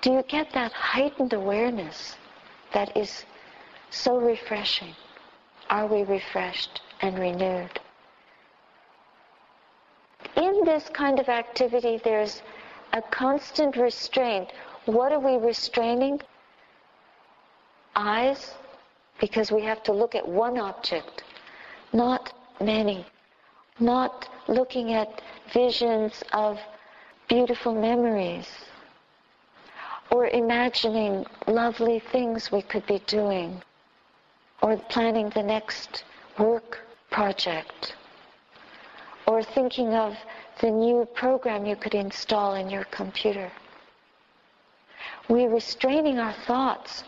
Do 0.00 0.12
you 0.12 0.22
get 0.28 0.52
that 0.52 0.72
heightened 0.72 1.32
awareness 1.32 2.16
that 2.72 2.96
is 2.96 3.24
so 3.90 4.18
refreshing? 4.18 4.94
Are 5.70 5.86
we 5.86 6.02
refreshed 6.02 6.80
and 7.00 7.18
renewed? 7.18 7.80
In 10.36 10.62
this 10.64 10.88
kind 10.90 11.18
of 11.18 11.28
activity, 11.28 12.00
there's 12.02 12.42
a 12.92 13.02
constant 13.02 13.76
restraint. 13.76 14.48
What 14.86 15.12
are 15.12 15.20
we 15.20 15.36
restraining? 15.36 16.20
Eyes, 17.94 18.54
because 19.20 19.50
we 19.50 19.62
have 19.62 19.82
to 19.84 19.92
look 19.92 20.14
at 20.14 20.26
one 20.26 20.58
object, 20.58 21.24
not 21.92 22.32
many. 22.60 23.06
Not 23.80 24.28
looking 24.48 24.94
at 24.94 25.22
visions 25.52 26.22
of 26.32 26.58
beautiful 27.28 27.74
memories 27.74 28.48
or 30.10 30.28
imagining 30.28 31.26
lovely 31.46 32.00
things 32.00 32.50
we 32.50 32.62
could 32.62 32.86
be 32.86 33.00
doing 33.06 33.62
or 34.62 34.76
planning 34.88 35.30
the 35.30 35.42
next 35.42 36.04
work 36.38 36.78
project 37.10 37.94
or 39.26 39.42
thinking 39.42 39.94
of 39.94 40.16
the 40.60 40.70
new 40.70 41.06
program 41.14 41.66
you 41.66 41.76
could 41.76 41.94
install 41.94 42.54
in 42.54 42.68
your 42.68 42.84
computer. 42.84 43.50
We're 45.28 45.50
restraining 45.50 46.18
our 46.18 46.32
thoughts. 46.46 47.04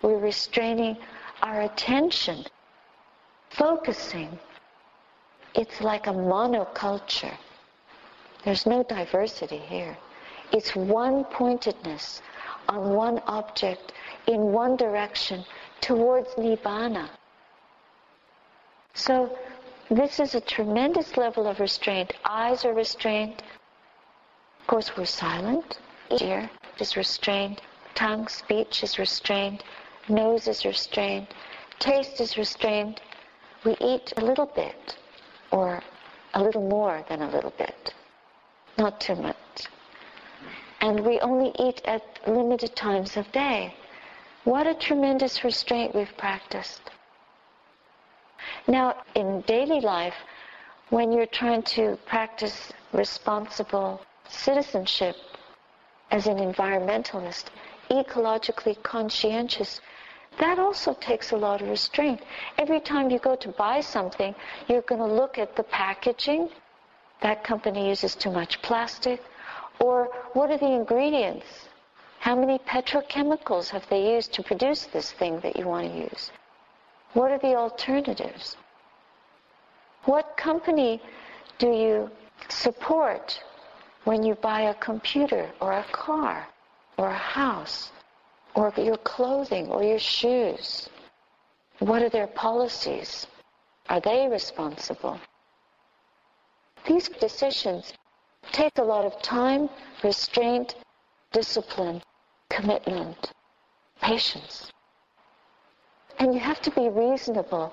We're 0.00 0.18
restraining 0.18 0.96
our 1.42 1.62
attention, 1.62 2.44
focusing. 3.50 4.38
It's 5.54 5.80
like 5.80 6.06
a 6.06 6.12
monoculture. 6.12 7.36
There's 8.44 8.66
no 8.66 8.82
diversity 8.82 9.58
here. 9.58 9.96
It's 10.52 10.74
one 10.74 11.24
pointedness 11.24 12.22
on 12.68 12.94
one 12.94 13.20
object 13.26 13.92
in 14.26 14.52
one 14.52 14.76
direction 14.76 15.44
towards 15.82 16.30
Nibbana. 16.36 17.10
So 18.94 19.36
this 19.90 20.20
is 20.20 20.34
a 20.34 20.40
tremendous 20.40 21.16
level 21.18 21.46
of 21.46 21.60
restraint. 21.60 22.14
Eyes 22.24 22.64
are 22.64 22.72
restrained. 22.72 23.42
Of 24.60 24.66
course, 24.66 24.96
we're 24.96 25.04
silent. 25.04 25.78
Ear 26.20 26.48
is 26.78 26.96
restrained. 26.96 27.60
Tongue, 27.94 28.28
speech 28.28 28.82
is 28.82 28.98
restrained. 28.98 29.62
Nose 30.08 30.48
is 30.48 30.64
restrained. 30.64 31.26
Taste 31.78 32.20
is 32.20 32.38
restrained. 32.38 33.00
We 33.64 33.76
eat 33.80 34.12
a 34.16 34.24
little 34.24 34.46
bit, 34.46 34.96
or 35.50 35.82
a 36.34 36.42
little 36.42 36.68
more 36.68 37.04
than 37.08 37.22
a 37.22 37.30
little 37.30 37.52
bit. 37.58 37.92
Not 38.78 39.00
too 39.00 39.16
much. 39.16 39.68
And 40.80 41.00
we 41.00 41.20
only 41.20 41.52
eat 41.58 41.82
at 41.84 42.02
limited 42.26 42.74
times 42.74 43.16
of 43.16 43.30
day. 43.32 43.74
What 44.44 44.66
a 44.66 44.74
tremendous 44.74 45.44
restraint 45.44 45.94
we've 45.94 46.16
practiced. 46.16 46.82
Now, 48.66 48.96
in 49.14 49.42
daily 49.42 49.80
life, 49.80 50.16
when 50.90 51.12
you're 51.12 51.26
trying 51.26 51.62
to 51.76 51.96
practice 52.06 52.72
responsible 52.92 54.00
citizenship 54.28 55.16
as 56.10 56.26
an 56.26 56.38
environmentalist, 56.38 57.44
ecologically 57.88 58.82
conscientious, 58.82 59.80
that 60.38 60.58
also 60.58 60.94
takes 60.94 61.30
a 61.30 61.36
lot 61.36 61.62
of 61.62 61.68
restraint. 61.68 62.20
Every 62.58 62.80
time 62.80 63.10
you 63.10 63.20
go 63.20 63.36
to 63.36 63.48
buy 63.50 63.80
something, 63.80 64.34
you're 64.66 64.82
going 64.82 65.00
to 65.00 65.14
look 65.14 65.38
at 65.38 65.54
the 65.54 65.62
packaging. 65.62 66.48
That 67.20 67.44
company 67.44 67.88
uses 67.88 68.16
too 68.16 68.30
much 68.30 68.60
plastic. 68.62 69.22
Or 69.78 70.08
what 70.32 70.50
are 70.50 70.58
the 70.58 70.72
ingredients? 70.72 71.68
How 72.22 72.36
many 72.36 72.58
petrochemicals 72.60 73.70
have 73.70 73.84
they 73.88 74.14
used 74.14 74.32
to 74.34 74.44
produce 74.44 74.86
this 74.86 75.10
thing 75.10 75.40
that 75.40 75.56
you 75.56 75.66
want 75.66 75.88
to 75.88 75.98
use? 76.02 76.30
What 77.14 77.32
are 77.32 77.38
the 77.38 77.56
alternatives? 77.56 78.56
What 80.04 80.36
company 80.36 81.02
do 81.58 81.72
you 81.72 82.08
support 82.48 83.42
when 84.04 84.22
you 84.22 84.36
buy 84.36 84.60
a 84.60 84.74
computer 84.74 85.50
or 85.60 85.72
a 85.72 85.84
car 85.90 86.46
or 86.96 87.08
a 87.08 87.24
house 87.40 87.90
or 88.54 88.72
your 88.76 88.98
clothing 88.98 89.66
or 89.66 89.82
your 89.82 89.98
shoes? 89.98 90.88
What 91.80 92.02
are 92.02 92.08
their 92.08 92.28
policies? 92.28 93.26
Are 93.88 94.00
they 94.00 94.28
responsible? 94.28 95.18
These 96.86 97.08
decisions 97.08 97.92
take 98.52 98.78
a 98.78 98.84
lot 98.84 99.04
of 99.04 99.20
time, 99.22 99.68
restraint, 100.04 100.76
discipline, 101.32 102.00
commitment, 102.52 103.32
patience. 104.00 104.70
And 106.18 106.34
you 106.34 106.40
have 106.40 106.60
to 106.62 106.70
be 106.70 106.88
reasonable. 106.88 107.72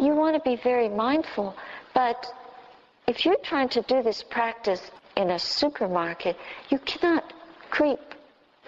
You 0.00 0.14
want 0.14 0.36
to 0.36 0.48
be 0.48 0.56
very 0.56 0.88
mindful, 0.88 1.56
but 1.94 2.26
if 3.06 3.24
you're 3.24 3.42
trying 3.42 3.68
to 3.70 3.82
do 3.82 4.02
this 4.02 4.22
practice 4.22 4.90
in 5.16 5.30
a 5.30 5.38
supermarket, 5.38 6.36
you 6.70 6.78
cannot 6.78 7.32
creep 7.70 8.00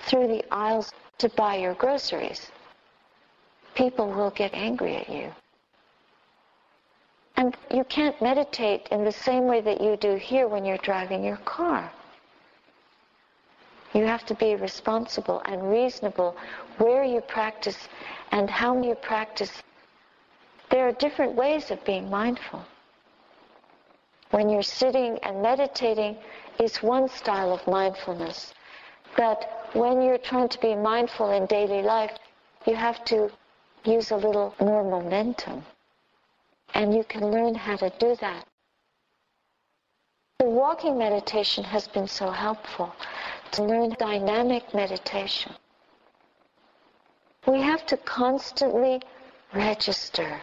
through 0.07 0.26
the 0.26 0.42
aisles 0.53 0.92
to 1.18 1.29
buy 1.31 1.57
your 1.57 1.74
groceries. 1.74 2.50
People 3.74 4.09
will 4.09 4.31
get 4.31 4.53
angry 4.55 4.96
at 4.96 5.09
you. 5.09 5.31
And 7.37 7.57
you 7.72 7.85
can't 7.85 8.20
meditate 8.20 8.88
in 8.90 9.05
the 9.05 9.12
same 9.12 9.44
way 9.46 9.61
that 9.61 9.81
you 9.81 9.96
do 9.96 10.16
here 10.16 10.48
when 10.48 10.64
you're 10.64 10.79
driving 10.79 11.24
your 11.24 11.38
car. 11.38 11.90
You 13.92 14.05
have 14.05 14.24
to 14.26 14.35
be 14.35 14.55
responsible 14.55 15.42
and 15.46 15.70
reasonable 15.70 16.37
where 16.79 17.03
you 17.03 17.20
practice 17.20 17.88
and 18.31 18.48
how 18.48 18.81
you 18.81 18.94
practice. 18.94 19.62
There 20.70 20.87
are 20.87 20.92
different 20.92 21.35
ways 21.35 21.70
of 21.70 21.85
being 21.85 22.09
mindful. 22.09 22.64
When 24.31 24.48
you're 24.48 24.62
sitting 24.62 25.18
and 25.24 25.42
meditating 25.42 26.16
is 26.61 26.83
one 26.83 27.09
style 27.09 27.53
of 27.53 27.66
mindfulness. 27.66 28.55
But 29.16 29.70
when 29.72 30.00
you're 30.03 30.18
trying 30.18 30.48
to 30.50 30.61
be 30.61 30.76
mindful 30.76 31.33
in 31.33 31.46
daily 31.46 31.83
life, 31.83 32.12
you 32.66 32.76
have 32.76 33.05
to 33.07 33.31
use 33.85 34.12
a 34.12 34.16
little 34.16 34.55
more 34.61 34.85
momentum. 34.85 35.64
And 36.74 36.94
you 36.94 37.03
can 37.03 37.33
learn 37.33 37.57
how 37.57 37.76
to 37.76 37.90
do 37.98 38.14
that. 38.20 38.46
The 40.38 40.46
walking 40.46 40.96
meditation 40.96 41.64
has 41.64 41.88
been 41.88 42.07
so 42.07 42.31
helpful 42.31 42.94
to 43.52 43.62
learn 43.62 43.94
dynamic 43.98 44.74
meditation. 44.74 45.52
We 47.46 47.60
have 47.60 47.86
to 47.86 47.96
constantly 47.96 49.00
register, 49.54 50.40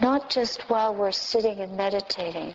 not 0.00 0.30
just 0.30 0.62
while 0.68 0.94
we're 0.94 1.12
sitting 1.12 1.60
and 1.60 1.76
meditating, 1.76 2.54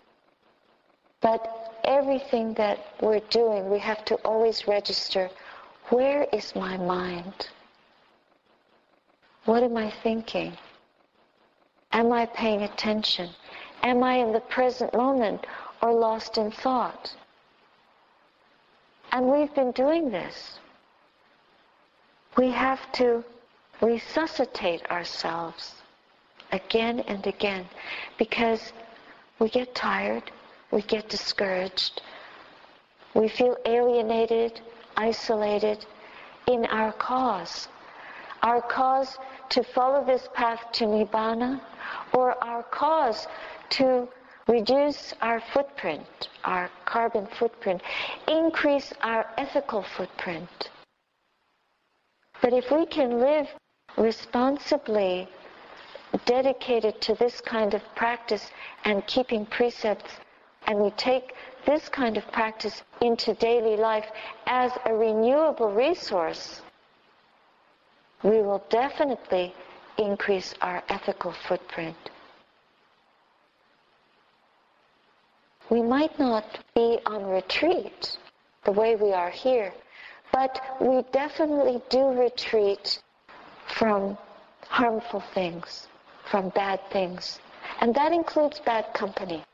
but 1.22 1.72
everything 1.84 2.54
that 2.56 2.80
we're 3.02 3.20
doing, 3.30 3.70
we 3.70 3.80
have 3.80 4.06
to 4.06 4.16
always 4.26 4.68
register, 4.68 5.30
where 5.90 6.28
is 6.32 6.56
my 6.56 6.78
mind? 6.78 7.50
What 9.46 9.64
am 9.64 9.76
I 9.76 9.92
thinking? 10.04 10.58
Am 11.92 12.12
I 12.12 12.26
paying 12.28 12.62
attention? 12.62 13.30
Am 13.84 14.04
I 14.04 14.16
in 14.16 14.32
the 14.32 14.40
present 14.40 14.94
moment 14.94 15.46
or 15.82 15.92
lost 15.92 16.38
in 16.38 16.52
thought? 16.52 17.16
And 19.12 19.28
we've 19.28 19.54
been 19.54 19.72
doing 19.72 20.10
this. 20.10 20.60
We 22.38 22.50
have 22.52 22.80
to 22.94 23.24
resuscitate 23.82 24.90
ourselves 24.90 25.76
again 26.52 27.02
and 27.02 27.26
again 27.28 27.66
because 28.18 28.74
we 29.40 29.50
get 29.50 29.76
tired, 29.76 30.32
we 30.72 30.82
get 30.84 31.10
discouraged, 31.10 32.02
We 33.14 33.28
feel 33.28 33.58
alienated, 33.66 34.62
isolated 34.96 35.86
in 36.48 36.66
our 36.68 36.94
cause. 36.94 37.68
Our 38.42 38.62
cause 38.62 39.18
to 39.50 39.64
follow 39.64 40.06
this 40.06 40.30
path 40.34 40.72
to 40.74 40.86
Nibbana 40.86 41.60
or 42.14 42.42
our 42.42 42.64
cause 42.64 43.28
to 43.72 44.08
reduce 44.52 45.14
our 45.22 45.42
footprint, 45.54 46.28
our 46.44 46.70
carbon 46.84 47.26
footprint, 47.40 47.82
increase 48.28 48.92
our 49.02 49.26
ethical 49.38 49.82
footprint. 49.96 50.70
But 52.42 52.52
if 52.52 52.70
we 52.70 52.86
can 52.86 53.20
live 53.20 53.48
responsibly, 53.98 55.30
dedicated 56.26 57.00
to 57.02 57.16
this 57.16 57.40
kind 57.40 57.74
of 57.74 57.82
practice 57.96 58.52
and 58.84 59.08
keeping 59.08 59.46
precepts, 59.46 60.12
and 60.68 60.80
we 60.80 60.92
take 60.92 61.34
this 61.66 61.88
kind 61.88 62.18
of 62.18 62.30
practice 62.32 62.84
into 63.02 63.34
daily 63.36 63.78
life 63.78 64.08
as 64.48 64.72
a 64.86 64.94
renewable 64.94 65.72
resource, 65.72 66.62
we 68.24 68.42
will 68.42 68.64
definitely 68.70 69.54
increase 69.98 70.54
our 70.62 70.84
ethical 70.90 71.34
footprint. 71.48 72.11
We 75.72 75.82
might 75.82 76.20
not 76.20 76.44
be 76.76 77.00
on 77.06 77.26
retreat 77.26 78.18
the 78.66 78.74
way 78.74 78.98
we 78.98 79.14
are 79.14 79.30
here, 79.30 79.74
but 80.34 80.60
we 80.82 81.02
definitely 81.14 81.82
do 81.90 82.10
retreat 82.10 83.02
from 83.78 84.18
harmful 84.68 85.24
things, 85.34 85.88
from 86.30 86.50
bad 86.50 86.82
things. 86.92 87.40
And 87.80 87.96
that 87.96 88.12
includes 88.12 88.60
bad 88.60 88.94
company. 88.94 89.46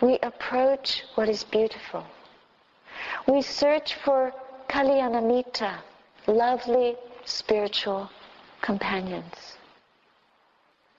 We 0.00 0.18
approach 0.24 1.04
what 1.14 1.28
is 1.28 1.44
beautiful. 1.44 2.04
We 3.28 3.42
search 3.42 3.94
for 3.94 4.32
Kalyanamitta, 4.68 5.76
lovely 6.26 6.96
spiritual 7.24 8.10
companions. 8.60 9.56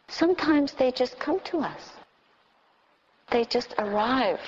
Sometimes 0.08 0.72
they 0.72 0.94
just 0.94 1.20
come 1.20 1.42
to 1.42 1.58
us. 1.58 2.03
They 3.32 3.46
just 3.46 3.74
arrive. 3.78 4.40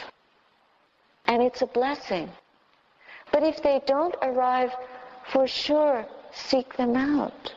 And 1.26 1.42
it's 1.42 1.62
a 1.62 1.68
blessing. 1.68 2.30
But 3.32 3.44
if 3.44 3.62
they 3.64 3.82
don't 3.86 4.16
arrive, 4.22 4.72
for 5.32 5.48
sure, 5.48 6.06
seek 6.32 6.76
them 6.78 6.96
out. 6.96 7.54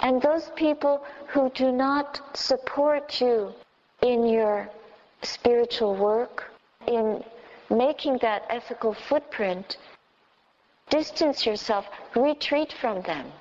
And 0.00 0.20
those 0.20 0.50
people 0.56 1.02
who 1.28 1.50
do 1.50 1.72
not 1.72 2.20
support 2.36 3.20
you 3.20 3.52
in 4.02 4.26
your 4.26 4.68
spiritual 5.22 5.96
work, 5.96 6.44
in 6.86 7.24
making 7.70 8.18
that 8.18 8.44
ethical 8.50 8.94
footprint, 9.08 9.78
distance 10.90 11.46
yourself, 11.46 11.86
retreat 12.14 12.72
from 12.80 13.02
them. 13.02 13.32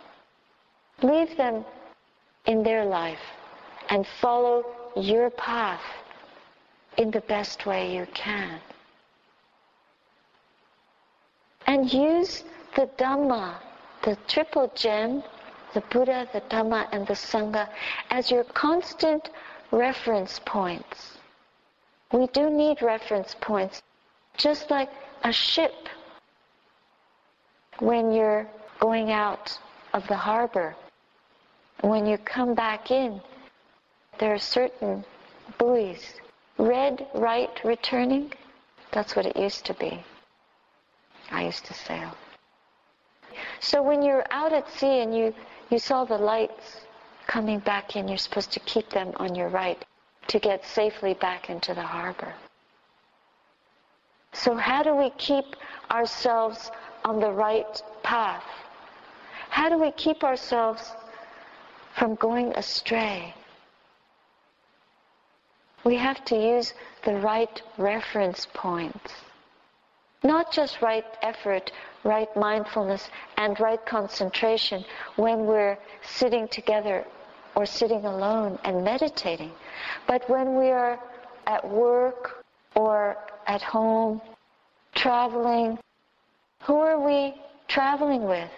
Leave 1.04 1.36
them 1.36 1.66
in 2.46 2.64
their 2.64 2.86
life 2.86 3.20
and 3.90 4.08
follow 4.22 4.66
your 4.96 5.30
path 5.30 5.82
in 6.98 7.12
the 7.12 7.22
best 7.22 7.66
way 7.66 7.96
you 7.96 8.08
can. 8.14 8.60
And 11.68 11.92
use 11.92 12.44
the 12.76 12.90
Dhamma, 12.98 13.56
the 14.04 14.18
triple 14.28 14.72
gem, 14.76 15.24
the 15.74 15.82
Buddha, 15.92 16.28
the 16.32 16.42
Dhamma, 16.42 16.88
and 16.92 17.06
the 17.08 17.14
Sangha, 17.14 17.68
as 18.10 18.32
your 18.32 18.44
constant 18.44 19.30
reference 19.72 20.40
points. 20.46 21.18
We 22.12 22.28
do 22.28 22.50
need 22.50 22.82
reference 22.82 23.36
points, 23.42 23.82
just 24.38 24.70
like 24.70 24.90
a 25.24 25.34
ship 25.34 25.74
when 27.80 28.12
you're 28.12 28.48
going 28.80 29.12
out 29.12 29.58
of 29.94 30.08
the 30.08 30.16
harbor. 30.16 30.76
When 31.82 32.06
you 32.06 32.18
come 32.18 32.54
back 32.54 32.92
in, 32.92 33.22
there 34.20 34.34
are 34.34 34.40
certain 34.40 35.04
buoys. 35.58 36.16
Red, 36.58 37.08
right, 37.14 37.52
returning, 37.64 38.32
that's 38.92 39.16
what 39.16 39.26
it 39.26 39.36
used 39.36 39.66
to 39.66 39.74
be. 39.74 40.04
I 41.32 41.44
used 41.44 41.66
to 41.66 41.74
sail. 41.74 42.12
So 43.60 43.82
when 43.82 44.02
you're 44.02 44.26
out 44.32 44.54
at 44.54 44.70
sea 44.70 45.02
and 45.02 45.16
you, 45.16 45.34
you 45.70 45.80
saw 45.80 46.06
the 46.06 46.18
lights 46.18 46.82
coming 47.28 47.60
back 47.60 47.96
in, 47.96 48.08
you're 48.08 48.18
supposed 48.18 48.52
to 48.54 48.60
keep 48.62 48.90
them 48.90 49.12
on 49.18 49.36
your 49.36 49.50
right 49.50 49.84
to 50.28 50.40
get 50.40 50.66
safely 50.66 51.14
back 51.16 51.50
into 51.50 51.74
the 51.74 51.82
harbor. 51.82 52.34
So 54.34 54.56
how 54.56 54.84
do 54.84 54.96
we 54.96 55.10
keep 55.18 55.46
ourselves 55.92 56.72
on 57.04 57.20
the 57.20 57.32
right 57.32 57.82
path? 58.04 58.44
How 59.50 59.70
do 59.70 59.78
we 59.78 59.92
keep 59.92 60.24
ourselves 60.24 60.92
from 61.96 62.16
going 62.16 62.54
astray? 62.56 63.34
We 65.86 65.96
have 65.98 66.26
to 66.26 66.36
use 66.36 66.74
the 67.04 67.16
right 67.18 67.62
reference 67.78 68.48
points. 68.54 69.14
Not 70.24 70.52
just 70.52 70.82
right 70.82 71.06
effort, 71.22 71.72
right 72.04 72.36
mindfulness, 72.36 73.08
and 73.38 73.60
right 73.60 73.86
concentration 73.86 74.84
when 75.16 75.46
we're 75.46 75.78
sitting 76.02 76.48
together 76.48 77.06
or 77.56 77.68
sitting 77.68 78.04
alone 78.06 78.58
and 78.64 78.84
meditating, 78.84 79.52
but 80.08 80.28
when 80.28 80.56
we 80.56 80.72
are 80.72 81.00
at 81.46 81.68
work 81.70 82.44
or 82.76 83.18
at 83.46 83.62
home, 83.62 84.20
traveling, 84.96 85.78
who 86.64 86.78
are 86.80 87.00
we 87.00 87.36
traveling 87.68 88.24
with? 88.24 88.50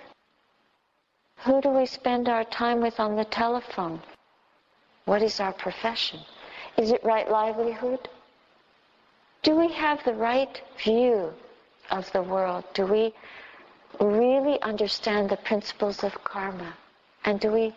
Who 1.46 1.60
do 1.62 1.70
we 1.70 1.86
spend 1.86 2.30
our 2.30 2.46
time 2.46 2.80
with 2.80 3.00
on 3.02 3.18
the 3.18 3.26
telephone? 3.26 4.02
What 5.04 5.22
is 5.22 5.42
our 5.42 5.54
profession? 5.54 6.22
Is 6.78 6.92
it 6.92 7.04
right 7.04 7.30
livelihood? 7.30 8.08
Do 9.42 9.56
we 9.56 9.72
have 9.74 10.04
the 10.04 10.14
right 10.14 10.62
view 10.84 11.34
of 11.90 12.12
the 12.12 12.22
world? 12.22 12.66
Do 12.74 12.86
we 12.86 13.14
really 14.00 14.62
understand 14.62 15.30
the 15.30 15.38
principles 15.38 16.04
of 16.04 16.24
karma? 16.24 16.74
And 17.26 17.40
do 17.40 17.52
we 17.52 17.74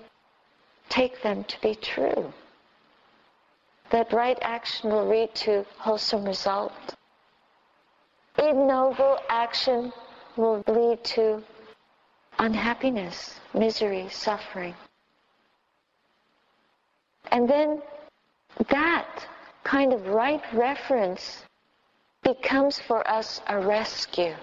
take 0.88 1.22
them 1.22 1.44
to 1.44 1.60
be 1.60 1.74
true? 1.74 2.32
That 3.90 4.12
right 4.12 4.38
action 4.42 4.90
will 4.90 5.06
lead 5.08 5.34
to 5.46 5.64
wholesome 5.78 6.24
result. 6.24 6.72
Ignoble 8.36 9.18
action 9.28 9.92
will 10.36 10.62
lead 10.68 11.02
to 11.16 11.42
unhappiness, 12.38 13.40
misery, 13.54 14.08
suffering. 14.10 14.74
And 17.32 17.48
then 17.48 17.82
that 18.68 19.26
kind 19.64 19.92
of 19.92 20.06
right 20.08 20.42
reference 20.52 21.44
becomes 22.22 22.78
for 22.80 23.06
us 23.08 23.40
a 23.48 23.58
rescue, 23.58 24.34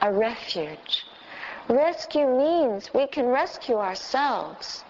a 0.00 0.12
refuge. 0.12 1.04
Rescue 1.68 2.26
means 2.26 2.92
we 2.94 3.06
can 3.06 3.26
rescue 3.26 3.76
ourselves 3.76 4.84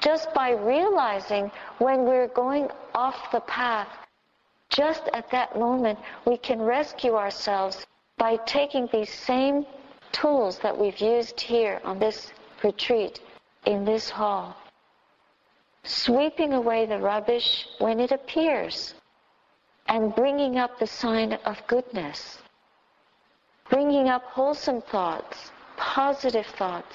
just 0.00 0.32
by 0.34 0.50
realizing 0.50 1.50
when 1.78 2.04
we're 2.04 2.28
going 2.28 2.68
off 2.94 3.30
the 3.30 3.40
path, 3.40 3.88
just 4.68 5.08
at 5.12 5.30
that 5.30 5.56
moment, 5.58 5.98
we 6.26 6.36
can 6.36 6.60
rescue 6.60 7.14
ourselves 7.14 7.86
by 8.18 8.36
taking 8.46 8.88
these 8.92 9.12
same 9.12 9.64
tools 10.10 10.58
that 10.58 10.76
we've 10.76 10.98
used 10.98 11.40
here 11.40 11.80
on 11.84 11.98
this 11.98 12.32
retreat 12.62 13.20
in 13.64 13.84
this 13.84 14.10
hall 14.10 14.56
sweeping 15.84 16.52
away 16.52 16.86
the 16.86 16.98
rubbish 16.98 17.66
when 17.78 17.98
it 17.98 18.12
appears, 18.12 18.94
and 19.88 20.14
bringing 20.14 20.58
up 20.58 20.78
the 20.78 20.86
sign 20.86 21.32
of 21.44 21.66
goodness, 21.66 22.38
bringing 23.68 24.08
up 24.08 24.22
wholesome 24.24 24.80
thoughts, 24.80 25.50
positive 25.76 26.46
thoughts, 26.46 26.94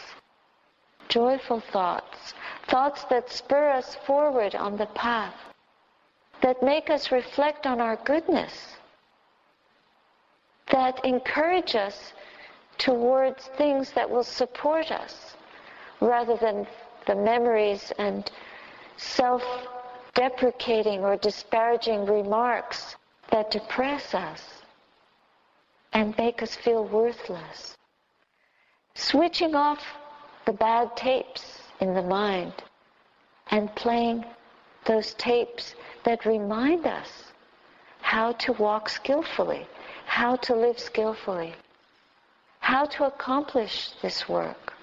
joyful 1.10 1.60
thoughts, 1.60 2.34
thoughts 2.67 3.04
that 3.06 3.30
spur 3.30 3.69
us 3.69 3.95
forward 4.06 4.56
on 4.56 4.78
the 4.78 4.86
path, 4.88 5.36
that 6.41 6.62
make 6.63 6.89
us 6.89 7.12
reflect 7.12 7.67
on 7.67 7.82
our 7.82 7.97
goodness, 8.06 8.78
that 10.71 11.04
encourage 11.04 11.76
us 11.76 12.13
towards 12.78 13.47
things 13.58 13.91
that 13.91 14.10
will 14.10 14.23
support 14.23 14.91
us 14.91 15.36
rather 16.00 16.38
than 16.38 16.67
the 17.06 17.15
memories 17.15 17.91
and 17.97 18.32
self-deprecating 18.98 21.04
or 21.04 21.18
disparaging 21.18 22.06
remarks 22.06 22.96
that 23.32 23.52
depress 23.52 24.14
us 24.14 24.62
and 25.94 26.18
make 26.18 26.44
us 26.44 26.56
feel 26.56 26.86
worthless. 26.86 27.78
Switching 28.96 29.56
off 29.56 29.84
the 30.46 30.54
bad 30.54 30.96
tapes 30.96 31.60
in 31.80 31.94
the 31.94 32.02
mind 32.02 32.54
and 33.52 33.74
playing 33.76 34.26
those 34.86 35.14
tapes 35.16 35.76
that 36.04 36.26
remind 36.26 36.86
us 36.86 37.26
how 38.02 38.32
to 38.34 38.54
walk 38.54 38.90
skillfully, 38.90 39.68
how 40.06 40.36
to 40.38 40.56
live 40.56 40.80
skillfully, 40.80 41.54
how 42.60 42.86
to 42.86 43.06
accomplish 43.06 43.92
this 44.02 44.30
work 44.30 44.74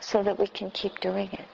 so 0.00 0.22
that 0.22 0.38
we 0.38 0.46
can 0.46 0.70
keep 0.70 0.98
doing 1.00 1.28
it, 1.32 1.48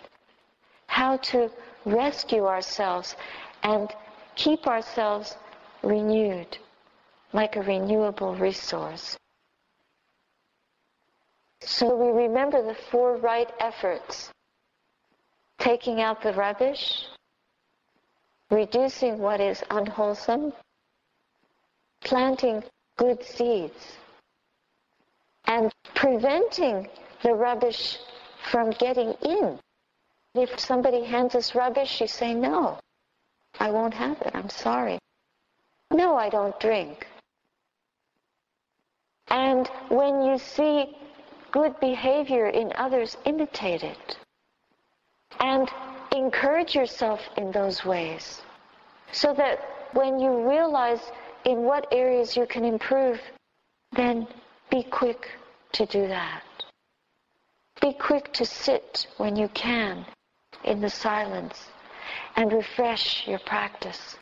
how 0.87 1.17
to 1.17 1.51
rescue 1.85 2.47
ourselves 2.47 3.17
and 3.63 3.91
keep 4.35 4.67
ourselves 4.67 5.37
renewed 5.83 6.59
like 7.33 7.57
a 7.57 7.63
renewable 7.63 8.35
resource. 8.37 9.17
So 11.61 11.95
we 11.95 12.25
remember 12.25 12.63
the 12.63 12.77
four 12.91 13.17
right 13.17 13.51
efforts. 13.61 14.31
Taking 15.59 16.01
out 16.01 16.23
the 16.23 16.33
rubbish, 16.33 17.07
reducing 18.51 19.19
what 19.19 19.41
is 19.41 19.63
unwholesome, 19.71 20.53
planting 22.03 22.65
good 22.97 23.23
seeds, 23.25 23.97
and 25.47 25.73
preventing 25.95 26.89
the 27.23 27.33
rubbish 27.33 27.99
from 28.51 28.71
getting 28.71 29.15
in. 29.25 29.59
If 30.35 30.59
somebody 30.59 31.05
hands 31.05 31.35
us 31.35 31.55
rubbish, 31.55 32.01
you 32.01 32.07
say, 32.07 32.33
no, 32.33 32.79
I 33.61 33.71
won't 33.71 33.93
have 33.93 34.21
it. 34.23 34.31
I'm 34.35 34.49
sorry. 34.49 34.99
No, 35.91 36.17
I 36.17 36.31
don't 36.31 36.59
drink. 36.59 37.07
And 39.29 39.69
when 39.91 40.23
you 40.23 40.39
see 40.39 40.97
good 41.51 41.79
behavior 41.81 42.47
in 42.49 42.73
others, 42.77 43.19
imitate 43.27 43.83
it. 43.83 44.19
And 45.39 45.69
encourage 46.13 46.75
yourself 46.75 47.21
in 47.37 47.53
those 47.53 47.85
ways. 47.85 48.41
So 49.13 49.35
that 49.35 49.59
when 49.93 50.19
you 50.19 50.49
realize 50.49 51.13
in 51.45 51.63
what 51.63 51.87
areas 51.93 52.39
you 52.39 52.47
can 52.47 52.65
improve, 52.65 53.21
then 53.95 54.27
be 54.71 54.83
quick 54.83 55.29
to 55.73 55.85
do 55.85 56.09
that. 56.09 56.43
Be 57.83 57.93
quick 57.93 58.33
to 58.33 58.47
sit 58.47 59.09
when 59.19 59.37
you 59.37 59.49
can 59.49 60.07
in 60.65 60.81
the 60.81 60.91
silence 60.91 61.69
and 62.37 62.53
refresh 62.53 63.27
your 63.27 63.39
practice. 63.41 64.17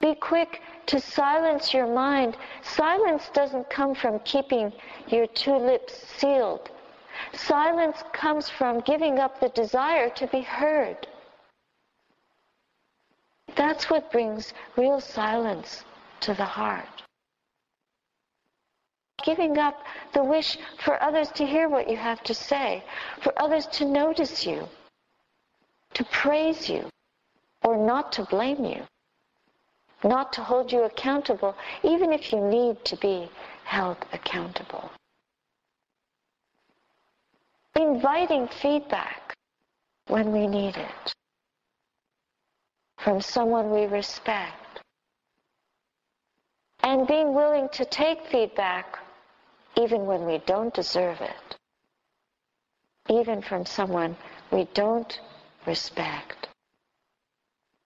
Be 0.00 0.14
quick 0.16 0.60
to 0.86 0.98
silence 0.98 1.72
your 1.72 1.86
mind. 1.86 2.36
Silence 2.62 3.30
doesn't 3.32 3.70
come 3.70 3.94
from 3.94 4.18
keeping 4.20 4.72
your 5.06 5.26
two 5.28 5.56
lips 5.56 5.94
sealed. 6.18 6.70
Silence 7.32 8.02
comes 8.12 8.48
from 8.48 8.80
giving 8.80 9.18
up 9.20 9.38
the 9.38 9.50
desire 9.50 10.10
to 10.10 10.26
be 10.26 10.40
heard. 10.40 11.06
That's 13.54 13.90
what 13.90 14.10
brings 14.10 14.52
real 14.76 15.00
silence 15.00 15.84
to 16.20 16.34
the 16.34 16.44
heart. 16.44 17.02
Giving 19.22 19.56
up 19.58 19.84
the 20.14 20.24
wish 20.24 20.58
for 20.84 21.00
others 21.00 21.30
to 21.32 21.46
hear 21.46 21.68
what 21.68 21.88
you 21.88 21.96
have 21.96 22.22
to 22.24 22.34
say, 22.34 22.82
for 23.20 23.32
others 23.40 23.66
to 23.68 23.84
notice 23.84 24.44
you, 24.44 24.68
to 25.94 26.04
praise 26.04 26.68
you, 26.68 26.88
or 27.62 27.76
not 27.76 28.12
to 28.12 28.24
blame 28.24 28.64
you 28.64 28.82
not 30.04 30.32
to 30.32 30.42
hold 30.42 30.72
you 30.72 30.82
accountable, 30.82 31.54
even 31.82 32.12
if 32.12 32.32
you 32.32 32.40
need 32.40 32.84
to 32.84 32.96
be 32.96 33.30
held 33.64 33.96
accountable. 34.12 34.90
Inviting 37.76 38.48
feedback 38.60 39.34
when 40.08 40.32
we 40.32 40.46
need 40.46 40.76
it 40.76 41.14
from 42.98 43.20
someone 43.20 43.70
we 43.70 43.86
respect. 43.86 44.80
And 46.82 47.06
being 47.06 47.34
willing 47.34 47.68
to 47.72 47.84
take 47.84 48.26
feedback 48.30 48.98
even 49.76 50.04
when 50.06 50.24
we 50.26 50.38
don't 50.46 50.74
deserve 50.74 51.20
it. 51.20 51.56
Even 53.08 53.40
from 53.40 53.64
someone 53.64 54.16
we 54.50 54.68
don't 54.74 55.18
respect. 55.66 56.48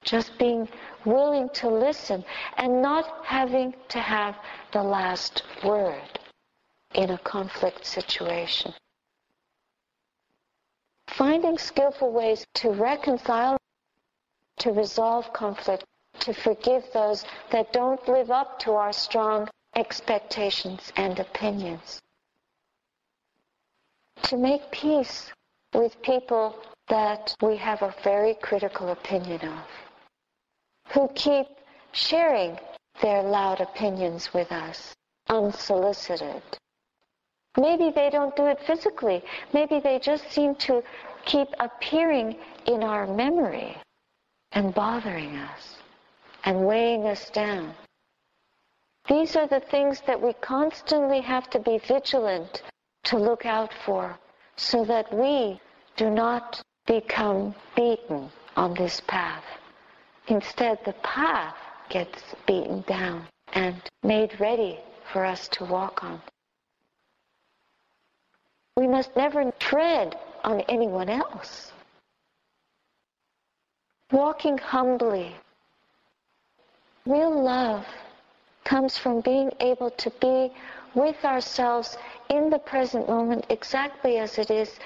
Just 0.05 0.39
being 0.39 0.69
willing 1.05 1.49
to 1.55 1.69
listen 1.69 2.25
and 2.57 2.81
not 2.81 3.25
having 3.25 3.75
to 3.89 3.99
have 3.99 4.37
the 4.73 4.83
last 4.83 5.43
word 5.65 6.21
in 6.95 7.11
a 7.11 7.19
conflict 7.19 7.85
situation. 7.85 8.73
Finding 11.09 11.59
skillful 11.59 12.13
ways 12.13 12.47
to 12.55 12.71
reconcile, 12.71 13.57
to 14.59 14.73
resolve 14.73 15.33
conflict, 15.33 15.85
to 16.21 16.33
forgive 16.33 16.85
those 16.93 17.25
that 17.51 17.73
don't 17.73 18.07
live 18.09 18.31
up 18.31 18.59
to 18.61 18.73
our 18.73 18.93
strong 18.93 19.49
expectations 19.75 20.93
and 20.97 21.19
opinions. 21.19 22.01
To 24.23 24.37
make 24.37 24.71
peace 24.71 25.31
with 25.77 26.01
people 26.03 26.57
that 26.89 27.35
we 27.43 27.57
have 27.57 27.83
a 27.83 27.95
very 28.03 28.35
critical 28.35 28.91
opinion 28.91 29.41
of 29.43 29.65
who 30.93 31.09
keep 31.15 31.47
sharing 31.93 32.59
their 33.03 33.23
loud 33.23 33.61
opinions 33.61 34.33
with 34.33 34.51
us 34.51 34.95
unsolicited. 35.29 36.43
Maybe 37.59 37.91
they 37.91 38.11
don't 38.11 38.35
do 38.37 38.47
it 38.47 38.59
physically. 38.67 39.23
Maybe 39.53 39.81
they 39.81 39.99
just 39.99 40.31
seem 40.31 40.55
to 40.57 40.83
keep 41.25 41.49
appearing 41.61 42.37
in 42.67 42.83
our 42.83 43.07
memory 43.07 43.77
and 44.53 44.75
bothering 44.75 45.37
us 45.37 45.77
and 46.45 46.67
weighing 46.67 47.07
us 47.07 47.29
down. 47.31 47.75
These 49.09 49.37
are 49.37 49.47
the 49.47 49.61
things 49.61 50.01
that 50.07 50.21
we 50.21 50.33
constantly 50.35 51.21
have 51.21 51.51
to 51.51 51.59
be 51.59 51.79
vigilant 51.87 52.63
to 53.05 53.19
look 53.19 53.45
out 53.45 53.73
for 53.85 54.19
so 54.57 54.85
that 54.85 55.13
we 55.13 55.61
do 55.97 56.11
not 56.11 56.63
become 56.87 57.55
beaten 57.75 58.31
on 58.57 58.75
this 58.75 59.01
path. 59.07 59.45
Instead, 60.29 60.79
the 60.85 60.93
path 61.03 61.57
gets 61.89 62.23
beaten 62.47 62.83
down 62.87 63.27
and 63.53 63.81
made 64.03 64.39
ready 64.41 64.79
for 65.13 65.25
us 65.25 65.49
to 65.49 65.65
walk 65.65 66.05
on. 66.05 66.21
We 68.77 68.87
must 68.87 69.17
never 69.17 69.51
tread 69.53 70.19
on 70.45 70.61
anyone 70.63 71.09
else. 71.09 71.73
Walking 74.13 74.59
humbly. 74.59 75.35
Real 77.07 77.43
love 77.43 77.87
comes 78.65 78.99
from 78.99 79.21
being 79.21 79.51
able 79.61 79.91
to 79.91 80.11
be 80.21 80.53
with 80.95 81.25
ourselves 81.25 81.97
in 82.29 82.51
the 82.51 82.59
present 82.59 83.09
moment 83.09 83.47
exactly 83.49 84.19
as 84.19 84.39
it 84.39 84.51
is 84.51 84.79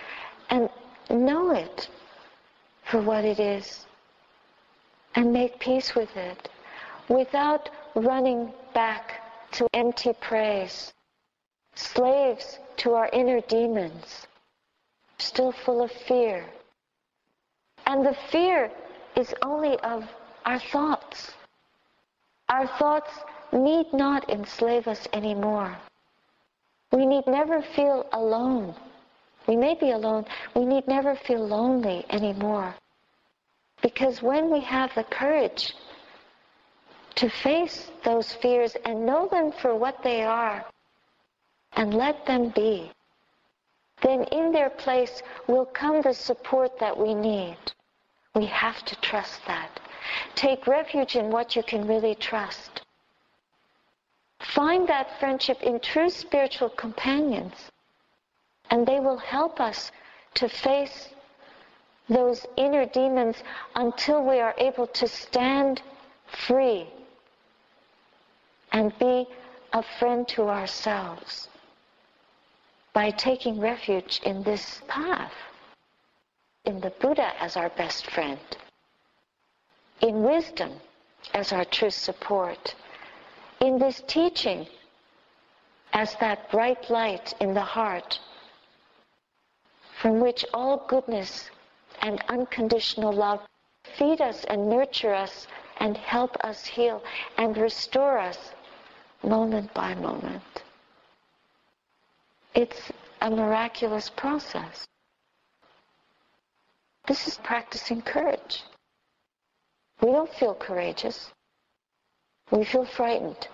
and 0.51 0.69
know 1.11 1.51
it 1.51 1.89
for 2.91 3.01
what 3.01 3.25
it 3.25 3.39
is 3.39 3.87
and 5.15 5.33
make 5.33 5.59
peace 5.59 5.95
with 5.95 6.15
it 6.17 6.49
without 7.09 7.69
running 7.95 8.53
back 8.73 9.21
to 9.53 9.67
empty 9.75 10.13
praise, 10.21 10.93
slaves 11.75 12.59
to 12.77 12.95
our 12.95 13.09
inner 13.13 13.41
demons, 13.43 14.27
still 15.19 15.53
full 15.53 15.83
of 15.83 15.91
fear. 15.91 16.47
And 17.87 18.07
the 18.07 18.17
fear 18.31 18.71
is 19.17 19.35
only 19.43 19.79
of 19.81 20.05
our 20.45 20.61
thoughts. 20.61 21.33
Our 22.49 22.67
thoughts 22.79 23.11
need 23.53 23.93
not 23.93 24.31
enslave 24.31 24.87
us 24.87 25.09
anymore. 25.13 25.77
We 26.93 27.07
need 27.07 27.27
never 27.27 27.63
feel 27.63 28.07
alone. 28.13 28.75
We 29.51 29.57
may 29.57 29.75
be 29.75 29.91
alone. 29.91 30.27
We 30.55 30.65
need 30.65 30.87
never 30.87 31.17
feel 31.17 31.45
lonely 31.45 32.07
anymore. 32.09 32.73
Because 33.83 34.23
when 34.23 34.49
we 34.49 34.61
have 34.61 34.95
the 34.95 35.03
courage 35.03 35.75
to 37.17 37.29
face 37.29 37.91
those 38.05 38.33
fears 38.35 38.77
and 38.85 39.05
know 39.05 39.27
them 39.27 39.51
for 39.51 39.75
what 39.75 40.05
they 40.05 40.23
are 40.23 40.65
and 41.73 41.93
let 41.93 42.25
them 42.27 42.51
be, 42.51 42.93
then 44.03 44.23
in 44.31 44.53
their 44.53 44.71
place 44.71 45.21
will 45.49 45.67
come 45.67 46.01
the 46.01 46.15
support 46.15 46.79
that 46.79 46.97
we 46.97 47.13
need. 47.13 47.59
We 48.37 48.47
have 48.47 48.85
to 48.85 48.95
trust 49.01 49.41
that. 49.49 49.81
Take 50.37 50.69
refuge 50.69 51.17
in 51.17 51.33
what 51.33 51.57
you 51.57 51.65
can 51.65 51.89
really 51.89 52.15
trust. 52.15 52.83
Find 54.55 54.89
that 54.89 55.19
friendship 55.19 55.61
in 55.61 55.81
true 55.81 56.09
spiritual 56.09 56.69
companions, 56.69 57.73
and 58.71 58.87
they 58.87 59.01
will 59.01 59.19
help 59.19 59.61
us 59.61 59.91
to 60.35 60.49
face 60.49 61.09
those 62.09 62.47
inner 62.57 62.87
demons 62.87 63.37
until 63.75 64.25
we 64.25 64.41
are 64.41 64.55
able 64.59 64.87
to 64.87 65.07
stand 65.07 65.83
free 66.47 66.89
and 68.73 68.97
be 68.99 69.27
a 69.73 69.83
friend 69.99 70.27
to 70.29 70.43
ourselves 70.49 71.49
by 72.93 73.11
taking 73.11 73.61
refuge 73.61 74.21
in 74.25 74.43
this 74.43 74.81
path, 74.89 75.33
in 76.65 76.81
the 76.81 76.91
Buddha 77.01 77.33
as 77.41 77.57
our 77.57 77.71
best 77.71 78.11
friend, 78.11 78.41
in 80.01 80.23
wisdom 80.23 80.73
as 81.35 81.53
our 81.53 81.65
true 81.65 81.91
support, 81.91 82.75
in 83.61 83.79
this 83.79 84.03
teaching 84.09 84.67
as 85.93 86.17
that 86.21 86.51
bright 86.51 86.91
light 86.91 87.35
in 87.41 87.55
the 87.55 87.61
heart 87.61 88.19
from 90.01 90.19
which 90.19 90.47
all 90.55 90.79
goodness 90.89 91.51
and 92.01 92.25
unconditional 92.29 93.13
love 93.13 93.41
feed 93.99 94.19
us 94.23 94.45
and 94.45 94.71
nurture 94.71 95.13
us 95.13 95.47
and 95.77 95.95
help 95.95 96.35
us 96.43 96.65
heal 96.65 97.03
and 97.37 97.59
restore 97.59 98.19
us 98.19 98.53
moment 99.23 99.73
by 99.75 99.95
moment. 99.95 100.63
It's 102.55 102.91
a 103.21 103.31
miraculous 103.31 104.09
process. 104.09 104.87
This 107.07 107.29
is 107.29 107.37
practicing 107.37 108.01
courage. 108.01 108.63
We 110.01 110.13
don't 110.13 110.33
feel 110.33 110.55
courageous. 110.55 111.31
We 112.51 112.65
feel 112.65 112.87
frightened. 112.87 113.49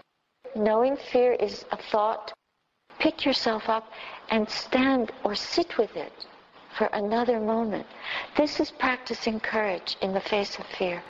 Knowing 0.55 0.97
fear 0.97 1.33
is 1.33 1.65
a 1.73 1.77
thought, 1.91 2.33
pick 3.01 3.25
yourself 3.25 3.69
up 3.69 3.91
and 4.31 4.49
stand 4.49 5.11
or 5.25 5.35
sit 5.35 5.77
with 5.77 5.97
it 5.97 6.27
for 6.77 6.87
another 6.93 7.41
moment. 7.41 7.87
This 8.37 8.61
is 8.61 8.71
practicing 8.71 9.41
courage 9.41 9.97
in 10.03 10.13
the 10.13 10.21
face 10.21 10.59
of 10.59 10.67
fear. 10.79 11.03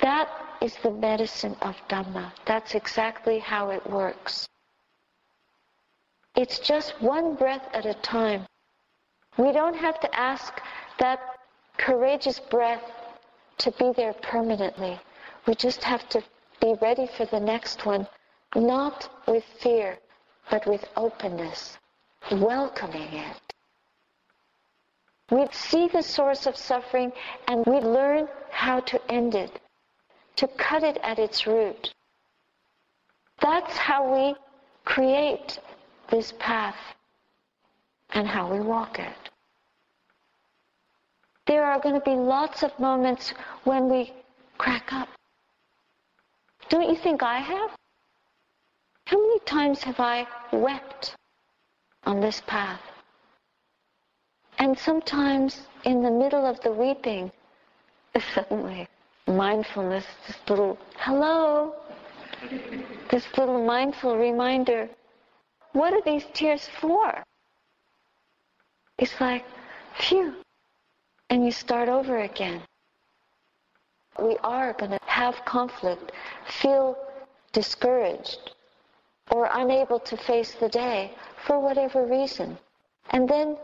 That 0.00 0.28
is 0.60 0.76
the 0.82 0.90
medicine 0.90 1.56
of 1.62 1.76
Dhamma. 1.88 2.32
That's 2.46 2.74
exactly 2.74 3.38
how 3.38 3.70
it 3.70 3.84
works. 3.90 4.48
It's 6.36 6.60
just 6.60 7.00
one 7.02 7.34
breath 7.34 7.68
at 7.74 7.86
a 7.86 7.94
time. 7.94 8.46
We 9.36 9.52
don't 9.52 9.76
have 9.76 9.98
to 10.00 10.14
ask 10.14 10.60
that 10.98 11.20
courageous 11.76 12.38
breath 12.38 12.82
to 13.58 13.72
be 13.72 13.92
there 13.96 14.12
permanently. 14.14 14.98
We 15.46 15.54
just 15.54 15.82
have 15.82 16.08
to 16.10 16.22
be 16.60 16.74
ready 16.80 17.08
for 17.16 17.24
the 17.26 17.40
next 17.40 17.86
one, 17.86 18.06
not 18.54 19.08
with 19.26 19.44
fear, 19.60 19.98
but 20.50 20.66
with 20.66 20.84
openness, 20.96 21.78
welcoming 22.30 23.12
it. 23.12 23.47
We 25.30 25.46
see 25.52 25.88
the 25.88 26.02
source 26.02 26.46
of 26.46 26.56
suffering 26.56 27.12
and 27.46 27.64
we 27.66 27.80
learn 27.80 28.28
how 28.50 28.80
to 28.80 29.12
end 29.12 29.34
it, 29.34 29.60
to 30.36 30.48
cut 30.48 30.82
it 30.82 30.98
at 31.02 31.18
its 31.18 31.46
root. 31.46 31.92
That's 33.40 33.76
how 33.76 34.12
we 34.14 34.34
create 34.84 35.58
this 36.10 36.32
path 36.38 36.76
and 38.10 38.26
how 38.26 38.50
we 38.50 38.60
walk 38.60 38.98
it. 38.98 39.30
There 41.46 41.64
are 41.64 41.78
going 41.80 41.94
to 41.94 42.00
be 42.00 42.16
lots 42.16 42.62
of 42.62 42.78
moments 42.78 43.32
when 43.64 43.88
we 43.88 44.12
crack 44.56 44.92
up. 44.92 45.08
Don't 46.68 46.88
you 46.88 46.96
think 46.96 47.22
I 47.22 47.38
have? 47.38 47.70
How 49.06 49.18
many 49.18 49.40
times 49.40 49.82
have 49.84 50.00
I 50.00 50.26
wept 50.52 51.16
on 52.04 52.20
this 52.20 52.42
path? 52.46 52.80
And 54.58 54.78
sometimes 54.78 55.62
in 55.84 56.02
the 56.02 56.10
middle 56.10 56.44
of 56.44 56.60
the 56.60 56.72
weeping, 56.72 57.30
suddenly 58.34 58.88
mindfulness, 59.26 60.04
this 60.26 60.36
little 60.48 60.78
hello, 60.96 61.74
this 63.10 63.26
little 63.36 63.64
mindful 63.64 64.16
reminder, 64.16 64.88
what 65.72 65.92
are 65.92 66.02
these 66.02 66.24
tears 66.32 66.68
for? 66.80 67.22
It's 68.98 69.20
like, 69.20 69.44
phew, 70.00 70.34
and 71.30 71.44
you 71.44 71.52
start 71.52 71.88
over 71.88 72.20
again. 72.20 72.62
We 74.20 74.36
are 74.42 74.72
going 74.72 74.90
to 74.90 74.98
have 75.06 75.44
conflict, 75.44 76.10
feel 76.60 76.96
discouraged, 77.52 78.54
or 79.30 79.48
unable 79.52 80.00
to 80.00 80.16
face 80.16 80.54
the 80.54 80.68
day 80.68 81.12
for 81.46 81.60
whatever 81.60 82.04
reason. 82.06 82.58
And 83.10 83.28
then 83.28 83.56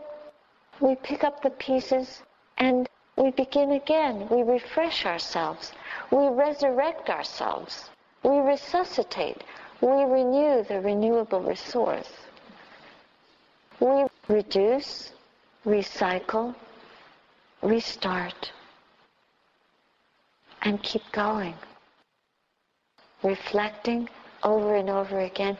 we 0.79 0.95
pick 0.95 1.23
up 1.23 1.41
the 1.41 1.51
pieces 1.51 2.21
and 2.57 2.87
we 3.17 3.31
begin 3.31 3.71
again. 3.71 4.27
We 4.29 4.43
refresh 4.43 5.05
ourselves. 5.05 5.71
We 6.11 6.27
resurrect 6.27 7.09
ourselves. 7.09 7.89
We 8.23 8.37
resuscitate. 8.39 9.43
We 9.81 10.03
renew 10.03 10.63
the 10.63 10.81
renewable 10.81 11.41
resource. 11.41 12.11
We 13.79 14.05
reduce, 14.27 15.11
recycle, 15.65 16.55
restart, 17.61 18.51
and 20.61 20.81
keep 20.83 21.03
going. 21.11 21.55
Reflecting 23.23 24.09
over 24.43 24.75
and 24.75 24.89
over 24.89 25.21
again 25.21 25.57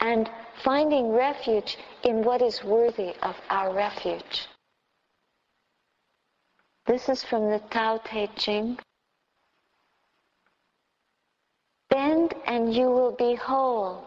and 0.00 0.30
finding 0.62 1.10
refuge 1.12 1.76
in 2.04 2.22
what 2.22 2.42
is 2.42 2.62
worthy 2.62 3.14
of 3.22 3.36
our 3.50 3.74
refuge. 3.74 4.46
This 6.88 7.10
is 7.10 7.22
from 7.22 7.50
the 7.50 7.58
Tao 7.70 7.98
Te 7.98 8.28
Ching. 8.34 8.78
Bend 11.90 12.32
and 12.46 12.72
you 12.74 12.86
will 12.86 13.12
be 13.12 13.34
whole. 13.34 14.06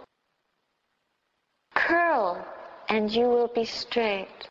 Curl 1.76 2.44
and 2.89 3.12
you 3.12 3.26
will 3.26 3.50
be 3.50 3.65
straight. 3.65 4.50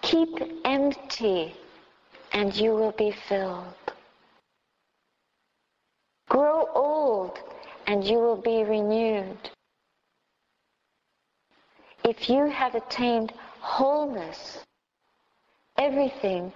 Keep 0.00 0.30
empty 0.64 1.54
and 2.32 2.56
you 2.56 2.70
will 2.70 2.92
be 2.92 3.10
filled. 3.28 3.92
Grow 6.30 6.70
old 6.74 7.38
and 7.86 8.02
you 8.02 8.16
will 8.16 8.40
be 8.40 8.64
renewed. 8.64 9.50
If 12.02 12.30
you 12.30 12.46
have 12.46 12.74
attained 12.74 13.34
wholeness, 13.60 14.64
everything 15.78 16.52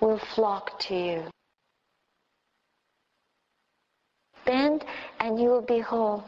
will 0.00 0.18
flock 0.34 0.78
to 0.80 0.94
you. 0.94 1.22
Bend 4.44 4.84
and 5.20 5.38
you 5.40 5.48
will 5.48 5.62
be 5.62 5.78
whole. 5.78 6.24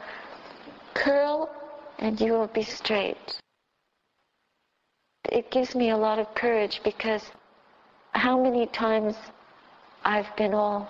Curl 0.93 1.49
and 1.99 2.19
you 2.19 2.33
will 2.33 2.47
be 2.47 2.63
straight 2.63 3.39
it 5.31 5.51
gives 5.51 5.75
me 5.75 5.89
a 5.89 5.97
lot 5.97 6.19
of 6.19 6.33
courage 6.35 6.81
because 6.83 7.31
how 8.11 8.41
many 8.41 8.67
times 8.67 9.15
I've 10.03 10.33
been 10.37 10.53
all 10.53 10.89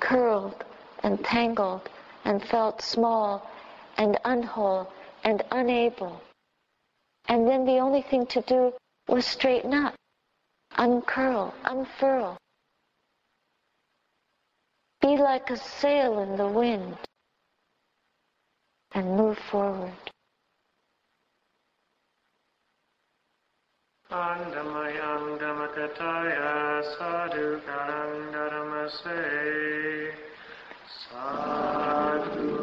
curled 0.00 0.64
and 1.02 1.22
tangled 1.24 1.88
and 2.24 2.42
felt 2.42 2.82
small 2.82 3.48
and 3.96 4.18
unwhole 4.24 4.88
and 5.24 5.42
unable. 5.52 6.20
And 7.28 7.46
then 7.46 7.64
the 7.64 7.78
only 7.78 8.02
thing 8.02 8.26
to 8.26 8.40
do 8.42 8.72
was 9.08 9.26
straighten 9.26 9.74
up, 9.74 9.94
uncurl, 10.76 11.52
unfurl. 11.64 12.36
Be 15.00 15.16
like 15.16 15.50
a 15.50 15.56
sail 15.56 16.20
in 16.20 16.36
the 16.36 16.46
wind 16.48 16.96
and 18.92 19.16
move 19.16 19.38
forward. 19.50 19.92
Andamayam 24.10 25.38
Dhammakataya 25.38 26.82
Sadhu 26.96 27.60
Sadhu 31.10 32.55